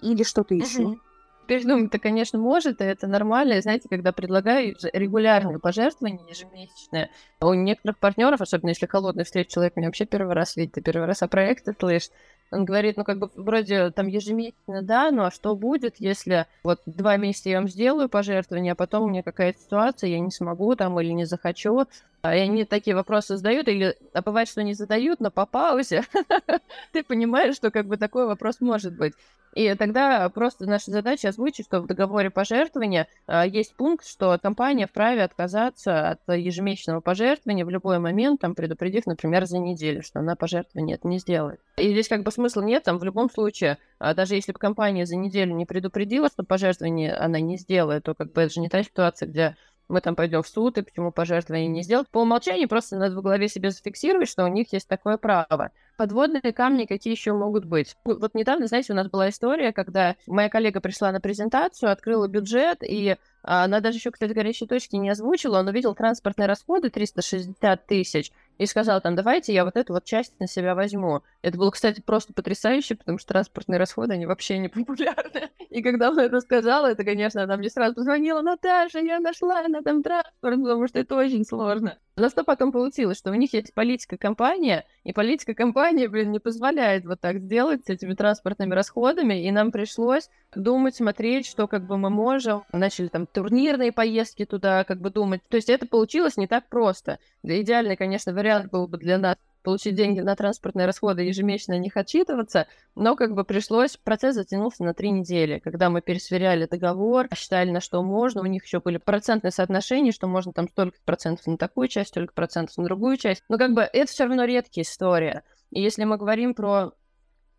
или 0.00 0.22
что-то 0.22 0.54
еще? 0.54 0.82
Mm-hmm. 0.82 0.98
Передумать-то, 1.46 1.98
конечно, 1.98 2.38
может, 2.38 2.80
и 2.80 2.84
это 2.84 3.06
нормально. 3.06 3.60
Знаете, 3.60 3.88
когда 3.88 4.12
предлагаю 4.12 4.76
регулярные 4.92 5.58
пожертвования 5.58 6.24
ежемесячные, 6.28 7.10
у 7.40 7.52
некоторых 7.54 7.98
партнеров, 7.98 8.40
особенно 8.40 8.70
если 8.70 8.86
холодный 8.86 9.24
встреч, 9.24 9.48
человек 9.48 9.76
меня 9.76 9.88
вообще 9.88 10.06
первый 10.06 10.34
раз 10.34 10.56
видит, 10.56 10.74
ты 10.74 10.80
первый 10.80 11.06
раз 11.06 11.22
о 11.22 11.28
проекте 11.28 11.74
слышишь, 11.78 12.10
он 12.52 12.64
говорит, 12.66 12.96
ну, 12.96 13.04
как 13.04 13.18
бы, 13.18 13.30
вроде 13.34 13.90
там 13.90 14.06
ежемесячно, 14.06 14.82
да, 14.82 15.10
ну, 15.10 15.24
а 15.24 15.30
что 15.30 15.56
будет, 15.56 15.96
если 15.98 16.46
вот 16.62 16.80
два 16.86 17.16
месяца 17.16 17.48
я 17.48 17.58
вам 17.58 17.68
сделаю 17.68 18.08
пожертвование, 18.08 18.72
а 18.72 18.76
потом 18.76 19.04
у 19.04 19.08
меня 19.08 19.22
какая-то 19.22 19.58
ситуация, 19.58 20.10
я 20.10 20.20
не 20.20 20.30
смогу 20.30 20.76
там 20.76 21.00
или 21.00 21.10
не 21.12 21.24
захочу, 21.24 21.80
а, 21.80 21.86
и 22.24 22.38
они 22.38 22.64
такие 22.64 22.94
вопросы 22.94 23.36
задают, 23.36 23.66
или 23.66 23.96
а 24.12 24.22
бывает, 24.22 24.48
что 24.48 24.62
не 24.62 24.74
задают, 24.74 25.18
но 25.20 25.30
по 25.30 25.44
паузе 25.44 26.04
ты 26.92 27.02
понимаешь, 27.02 27.56
что 27.56 27.70
как 27.70 27.86
бы 27.86 27.96
такой 27.96 28.26
вопрос 28.26 28.60
может 28.60 28.96
быть. 28.96 29.14
И 29.54 29.74
тогда 29.74 30.28
просто 30.30 30.64
наша 30.66 30.90
задача 30.90 31.28
озвучить, 31.28 31.66
что 31.66 31.80
в 31.80 31.86
договоре 31.86 32.30
пожертвования 32.30 33.06
э, 33.26 33.42
есть 33.48 33.74
пункт, 33.74 34.06
что 34.06 34.38
компания 34.40 34.86
вправе 34.86 35.22
отказаться 35.22 36.10
от 36.10 36.20
ежемесячного 36.28 37.00
пожертвования 37.00 37.66
в 37.66 37.70
любой 37.70 37.98
момент, 37.98 38.40
там, 38.40 38.54
предупредив, 38.54 39.04
например, 39.06 39.44
за 39.44 39.58
неделю, 39.58 40.02
что 40.02 40.20
она 40.20 40.36
пожертвование 40.36 40.96
это 40.96 41.06
не 41.06 41.18
сделает. 41.18 41.60
И 41.76 41.90
здесь 41.90 42.08
как 42.08 42.22
бы 42.22 42.30
смысла 42.30 42.62
нет, 42.62 42.84
там 42.84 42.98
в 42.98 43.04
любом 43.04 43.28
случае, 43.30 43.76
э, 44.00 44.14
даже 44.14 44.36
если 44.36 44.52
бы 44.52 44.58
компания 44.58 45.04
за 45.04 45.16
неделю 45.16 45.54
не 45.54 45.66
предупредила, 45.66 46.28
что 46.28 46.44
пожертвование 46.44 47.14
она 47.14 47.38
не 47.40 47.58
сделает, 47.58 48.04
то 48.04 48.14
как 48.14 48.32
бы 48.32 48.40
это 48.40 48.54
же 48.54 48.60
не 48.60 48.70
та 48.70 48.82
ситуация, 48.82 49.28
где 49.28 49.56
мы 49.92 50.00
там 50.00 50.16
пойдем 50.16 50.42
в 50.42 50.48
суд, 50.48 50.78
и 50.78 50.82
почему 50.82 51.12
пожертвование 51.12 51.68
не 51.68 51.82
сделать. 51.82 52.08
По 52.08 52.22
умолчанию 52.22 52.68
просто 52.68 52.96
надо 52.96 53.16
в 53.16 53.22
голове 53.22 53.48
себе 53.48 53.70
зафиксировать, 53.70 54.28
что 54.28 54.44
у 54.44 54.48
них 54.48 54.72
есть 54.72 54.88
такое 54.88 55.18
право. 55.18 55.70
Подводные 55.96 56.52
камни 56.52 56.86
какие 56.86 57.12
еще 57.12 57.32
могут 57.32 57.66
быть? 57.66 57.96
Вот 58.04 58.34
недавно, 58.34 58.66
знаете, 58.66 58.92
у 58.92 58.96
нас 58.96 59.08
была 59.08 59.28
история, 59.28 59.72
когда 59.72 60.16
моя 60.26 60.48
коллега 60.48 60.80
пришла 60.80 61.12
на 61.12 61.20
презентацию, 61.20 61.92
открыла 61.92 62.26
бюджет, 62.26 62.78
и 62.82 63.16
она 63.42 63.80
даже 63.80 63.98
еще, 63.98 64.10
кстати, 64.10 64.32
горячие 64.32 64.68
точки 64.68 64.96
не 64.96 65.10
озвучила, 65.10 65.58
он 65.58 65.68
увидел 65.68 65.94
транспортные 65.94 66.46
расходы 66.46 66.90
360 66.90 67.86
тысяч, 67.86 68.32
и 68.58 68.66
сказал 68.66 69.00
там, 69.00 69.14
давайте 69.14 69.52
я 69.52 69.64
вот 69.64 69.76
эту 69.76 69.92
вот 69.92 70.04
часть 70.04 70.38
на 70.40 70.46
себя 70.46 70.74
возьму. 70.74 71.22
Это 71.42 71.58
было, 71.58 71.70
кстати, 71.70 72.00
просто 72.00 72.32
потрясающе, 72.32 72.94
потому 72.94 73.18
что 73.18 73.28
транспортные 73.28 73.78
расходы, 73.78 74.14
они 74.14 74.26
вообще 74.26 74.58
не 74.58 74.68
популярны. 74.68 75.50
И 75.70 75.82
когда 75.82 76.10
он 76.10 76.18
это 76.18 76.40
сказал, 76.40 76.86
это, 76.86 77.04
конечно, 77.04 77.42
она 77.42 77.56
мне 77.56 77.70
сразу 77.70 77.94
позвонила, 77.94 78.42
Наташа, 78.42 78.98
я 79.00 79.20
нашла 79.20 79.66
на 79.68 79.82
там 79.82 80.02
транспорт, 80.02 80.34
потому 80.40 80.86
что 80.86 80.98
это 80.98 81.16
очень 81.16 81.44
сложно. 81.44 81.98
Но 82.16 82.28
что 82.28 82.44
потом 82.44 82.72
получилось, 82.72 83.16
что 83.16 83.30
у 83.30 83.34
них 83.34 83.54
есть 83.54 83.72
политика 83.72 84.18
компания, 84.18 84.84
и 85.02 85.12
политика 85.12 85.54
компании, 85.54 86.06
блин, 86.06 86.30
не 86.30 86.40
позволяет 86.40 87.06
вот 87.06 87.20
так 87.20 87.38
сделать 87.38 87.86
с 87.86 87.88
этими 87.88 88.12
транспортными 88.12 88.74
расходами, 88.74 89.46
и 89.46 89.50
нам 89.50 89.72
пришлось 89.72 90.28
думать, 90.54 90.94
смотреть, 90.94 91.46
что 91.46 91.66
как 91.66 91.86
бы 91.86 91.96
мы 91.96 92.10
можем. 92.10 92.64
Начали 92.70 93.08
там 93.08 93.26
турнирные 93.26 93.92
поездки 93.92 94.44
туда 94.44 94.84
как 94.84 95.00
бы 95.00 95.08
думать. 95.08 95.40
То 95.48 95.56
есть 95.56 95.70
это 95.70 95.86
получилось 95.86 96.36
не 96.36 96.46
так 96.46 96.68
просто. 96.68 97.18
Идеальный, 97.42 97.96
конечно, 97.96 98.34
вариант 98.34 98.70
был 98.70 98.86
бы 98.86 98.98
для 98.98 99.16
нас 99.16 99.36
получить 99.62 99.94
деньги 99.94 100.20
на 100.20 100.36
транспортные 100.36 100.86
расходы, 100.86 101.22
ежемесячно 101.22 101.78
них 101.78 101.96
отчитываться, 101.96 102.66
но 102.94 103.16
как 103.16 103.34
бы 103.34 103.44
пришлось, 103.44 103.96
процесс 103.96 104.34
затянулся 104.34 104.84
на 104.84 104.94
три 104.94 105.10
недели, 105.10 105.58
когда 105.58 105.90
мы 105.90 106.00
пересверяли 106.00 106.66
договор, 106.66 107.28
считали, 107.34 107.70
на 107.70 107.80
что 107.80 108.02
можно, 108.02 108.42
у 108.42 108.46
них 108.46 108.64
еще 108.64 108.80
были 108.80 108.98
процентные 108.98 109.50
соотношения, 109.50 110.12
что 110.12 110.26
можно 110.26 110.52
там 110.52 110.68
столько 110.68 110.98
процентов 111.04 111.46
на 111.46 111.56
такую 111.56 111.88
часть, 111.88 112.10
столько 112.10 112.34
процентов 112.34 112.76
на 112.78 112.84
другую 112.84 113.16
часть, 113.16 113.42
но 113.48 113.58
как 113.58 113.72
бы 113.72 113.82
это 113.82 114.10
все 114.10 114.24
равно 114.24 114.44
редкая 114.44 114.84
история. 114.84 115.44
И 115.70 115.80
если 115.80 116.04
мы 116.04 116.18
говорим 116.18 116.54
про 116.54 116.92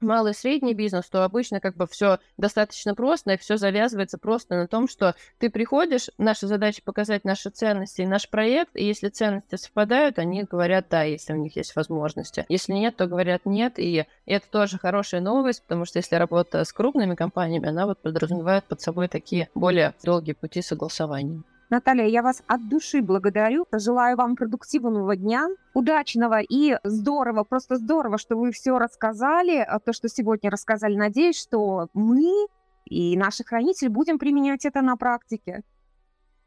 малый 0.03 0.31
и 0.31 0.35
средний 0.35 0.73
бизнес, 0.73 1.09
то 1.09 1.23
обычно 1.23 1.59
как 1.59 1.75
бы 1.75 1.87
все 1.87 2.19
достаточно 2.37 2.95
просто, 2.95 3.33
и 3.33 3.37
все 3.37 3.57
завязывается 3.57 4.17
просто 4.17 4.55
на 4.55 4.67
том, 4.67 4.87
что 4.87 5.15
ты 5.39 5.49
приходишь, 5.49 6.09
наша 6.17 6.47
задача 6.47 6.81
показать 6.83 7.25
наши 7.25 7.49
ценности 7.49 8.01
и 8.01 8.05
наш 8.05 8.29
проект, 8.29 8.75
и 8.75 8.85
если 8.85 9.09
ценности 9.09 9.55
совпадают, 9.55 10.19
они 10.19 10.43
говорят 10.43 10.87
да, 10.89 11.03
если 11.03 11.33
у 11.33 11.37
них 11.37 11.55
есть 11.55 11.75
возможности. 11.75 12.45
Если 12.49 12.73
нет, 12.73 12.95
то 12.95 13.07
говорят 13.07 13.45
нет, 13.45 13.79
и 13.79 14.05
это 14.25 14.45
тоже 14.49 14.77
хорошая 14.77 15.21
новость, 15.21 15.63
потому 15.63 15.85
что 15.85 15.99
если 15.99 16.15
работа 16.15 16.63
с 16.63 16.73
крупными 16.73 17.15
компаниями, 17.15 17.69
она 17.69 17.85
вот 17.85 17.99
подразумевает 17.99 18.65
под 18.65 18.81
собой 18.81 19.07
такие 19.07 19.49
более 19.55 19.93
долгие 20.03 20.33
пути 20.33 20.61
согласования. 20.61 21.43
Наталья, 21.73 22.05
я 22.05 22.21
вас 22.21 22.43
от 22.45 22.69
души 22.69 23.01
благодарю. 23.01 23.65
Желаю 23.71 24.15
вам 24.15 24.35
продуктивного 24.35 25.15
дня, 25.15 25.47
удачного 25.73 26.39
и 26.39 26.77
здорово, 26.83 27.43
просто 27.43 27.77
здорово, 27.77 28.19
что 28.19 28.35
вы 28.35 28.51
все 28.51 28.77
рассказали, 28.77 29.57
а 29.57 29.79
то, 29.79 29.91
что 29.91 30.07
сегодня 30.07 30.51
рассказали. 30.51 30.95
Надеюсь, 30.95 31.41
что 31.41 31.87
мы 31.95 32.47
и 32.85 33.17
наши 33.17 33.43
хранители 33.43 33.87
будем 33.87 34.19
применять 34.19 34.65
это 34.65 34.83
на 34.83 34.97
практике. 34.97 35.63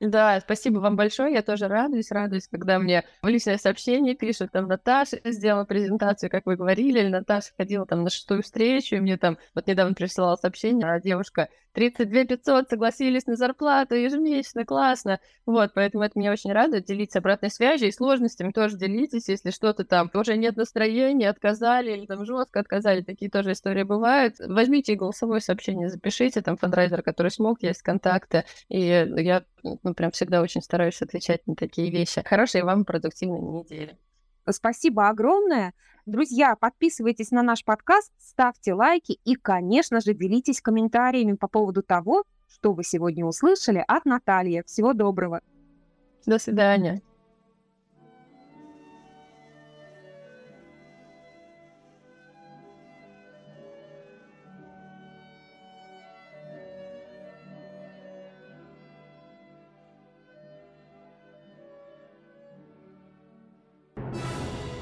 Да, 0.01 0.39
спасибо 0.41 0.79
вам 0.79 0.95
большое. 0.95 1.33
Я 1.33 1.43
тоже 1.43 1.69
радуюсь, 1.69 2.11
радуюсь, 2.11 2.49
когда 2.49 2.79
мне 2.79 3.05
в 3.23 3.29
личное 3.29 3.57
сообщение 3.57 4.15
пишут, 4.15 4.53
там, 4.53 4.69
Наташа 4.69 5.19
сделала 5.25 5.65
презентацию, 5.65 6.29
как 6.31 6.45
вы 6.45 6.57
говорили, 6.57 7.01
или 7.01 7.09
Наташа 7.09 7.53
ходила 7.57 7.87
там 7.87 8.05
на 8.05 8.11
шестую 8.11 8.43
встречу, 8.43 8.97
и 8.97 9.01
мне 9.01 9.17
там 9.17 9.39
вот 9.55 9.67
недавно 9.67 9.95
присылала 9.95 10.37
сообщение, 10.37 10.87
а 10.87 11.01
девушка 11.01 11.49
32 11.73 12.25
500 12.25 12.69
согласились 12.71 13.27
на 13.27 13.37
зарплату 13.37 13.95
ежемесячно, 13.95 14.65
классно. 14.65 15.21
Вот, 15.45 15.73
поэтому 15.75 16.05
это 16.05 16.19
меня 16.19 16.33
очень 16.33 16.53
радует, 16.53 16.85
делиться 16.85 17.19
обратной 17.19 17.51
связью 17.51 17.89
и 17.89 17.93
сложностями 17.93 18.51
тоже 18.51 18.79
делитесь, 18.79 19.29
если 19.29 19.51
что-то 19.51 19.85
там 19.85 20.11
уже 20.15 20.37
нет 20.37 20.57
настроения, 20.57 21.29
отказали 21.29 21.93
или 21.93 22.07
там 22.07 22.25
жестко 22.25 22.61
отказали, 22.61 23.03
такие 23.03 23.31
тоже 23.31 23.53
истории 23.53 23.83
бывают. 23.83 24.37
Возьмите 24.39 24.95
голосовое 24.95 25.41
сообщение, 25.41 25.89
запишите, 25.89 26.41
там 26.43 26.57
фандрайзер, 26.57 27.03
который 27.03 27.31
смог, 27.31 27.63
есть 27.63 27.83
контакты, 27.83 28.45
и 28.69 28.81
я 28.81 29.45
ну, 29.87 29.94
прям 29.94 30.11
всегда 30.11 30.42
очень 30.42 30.62
стараюсь 30.62 31.01
отвечать 31.01 31.46
на 31.46 31.55
такие 31.55 31.92
вещи. 31.92 32.20
Хорошей 32.25 32.62
вам 32.62 32.85
продуктивной 32.85 33.40
недели. 33.40 33.96
Спасибо 34.51 35.09
огромное. 35.09 35.75
Друзья, 36.07 36.57
подписывайтесь 36.57 37.31
на 37.31 37.42
наш 37.42 37.64
подкаст, 37.64 38.12
ставьте 38.18 38.75
лайки 38.75 39.18
и, 39.25 39.37
конечно 39.37 40.01
же, 40.01 40.12
делитесь 40.12 40.61
комментариями 40.61 41.35
по 41.35 41.46
поводу 41.46 41.85
того, 41.85 42.25
что 42.49 42.72
вы 42.72 42.83
сегодня 42.83 43.25
услышали 43.25 43.85
от 43.87 44.05
Натальи. 44.07 44.64
Всего 44.66 44.92
доброго. 44.92 45.40
До 46.27 46.40
свидания. 46.40 47.01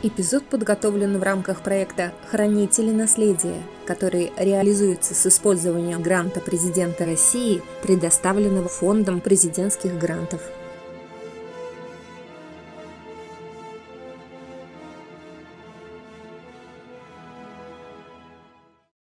Эпизод 0.06 0.44
подготовлен 0.44 1.18
в 1.18 1.22
рамках 1.22 1.62
проекта 1.62 2.12
«Хранители 2.30 2.90
наследия», 2.90 3.62
который 3.86 4.32
реализуется 4.36 5.14
с 5.14 5.26
использованием 5.26 6.02
гранта 6.02 6.40
президента 6.40 7.06
России, 7.06 7.62
предоставленного 7.82 8.68
Фондом 8.68 9.22
президентских 9.22 9.98
грантов. 9.98 10.42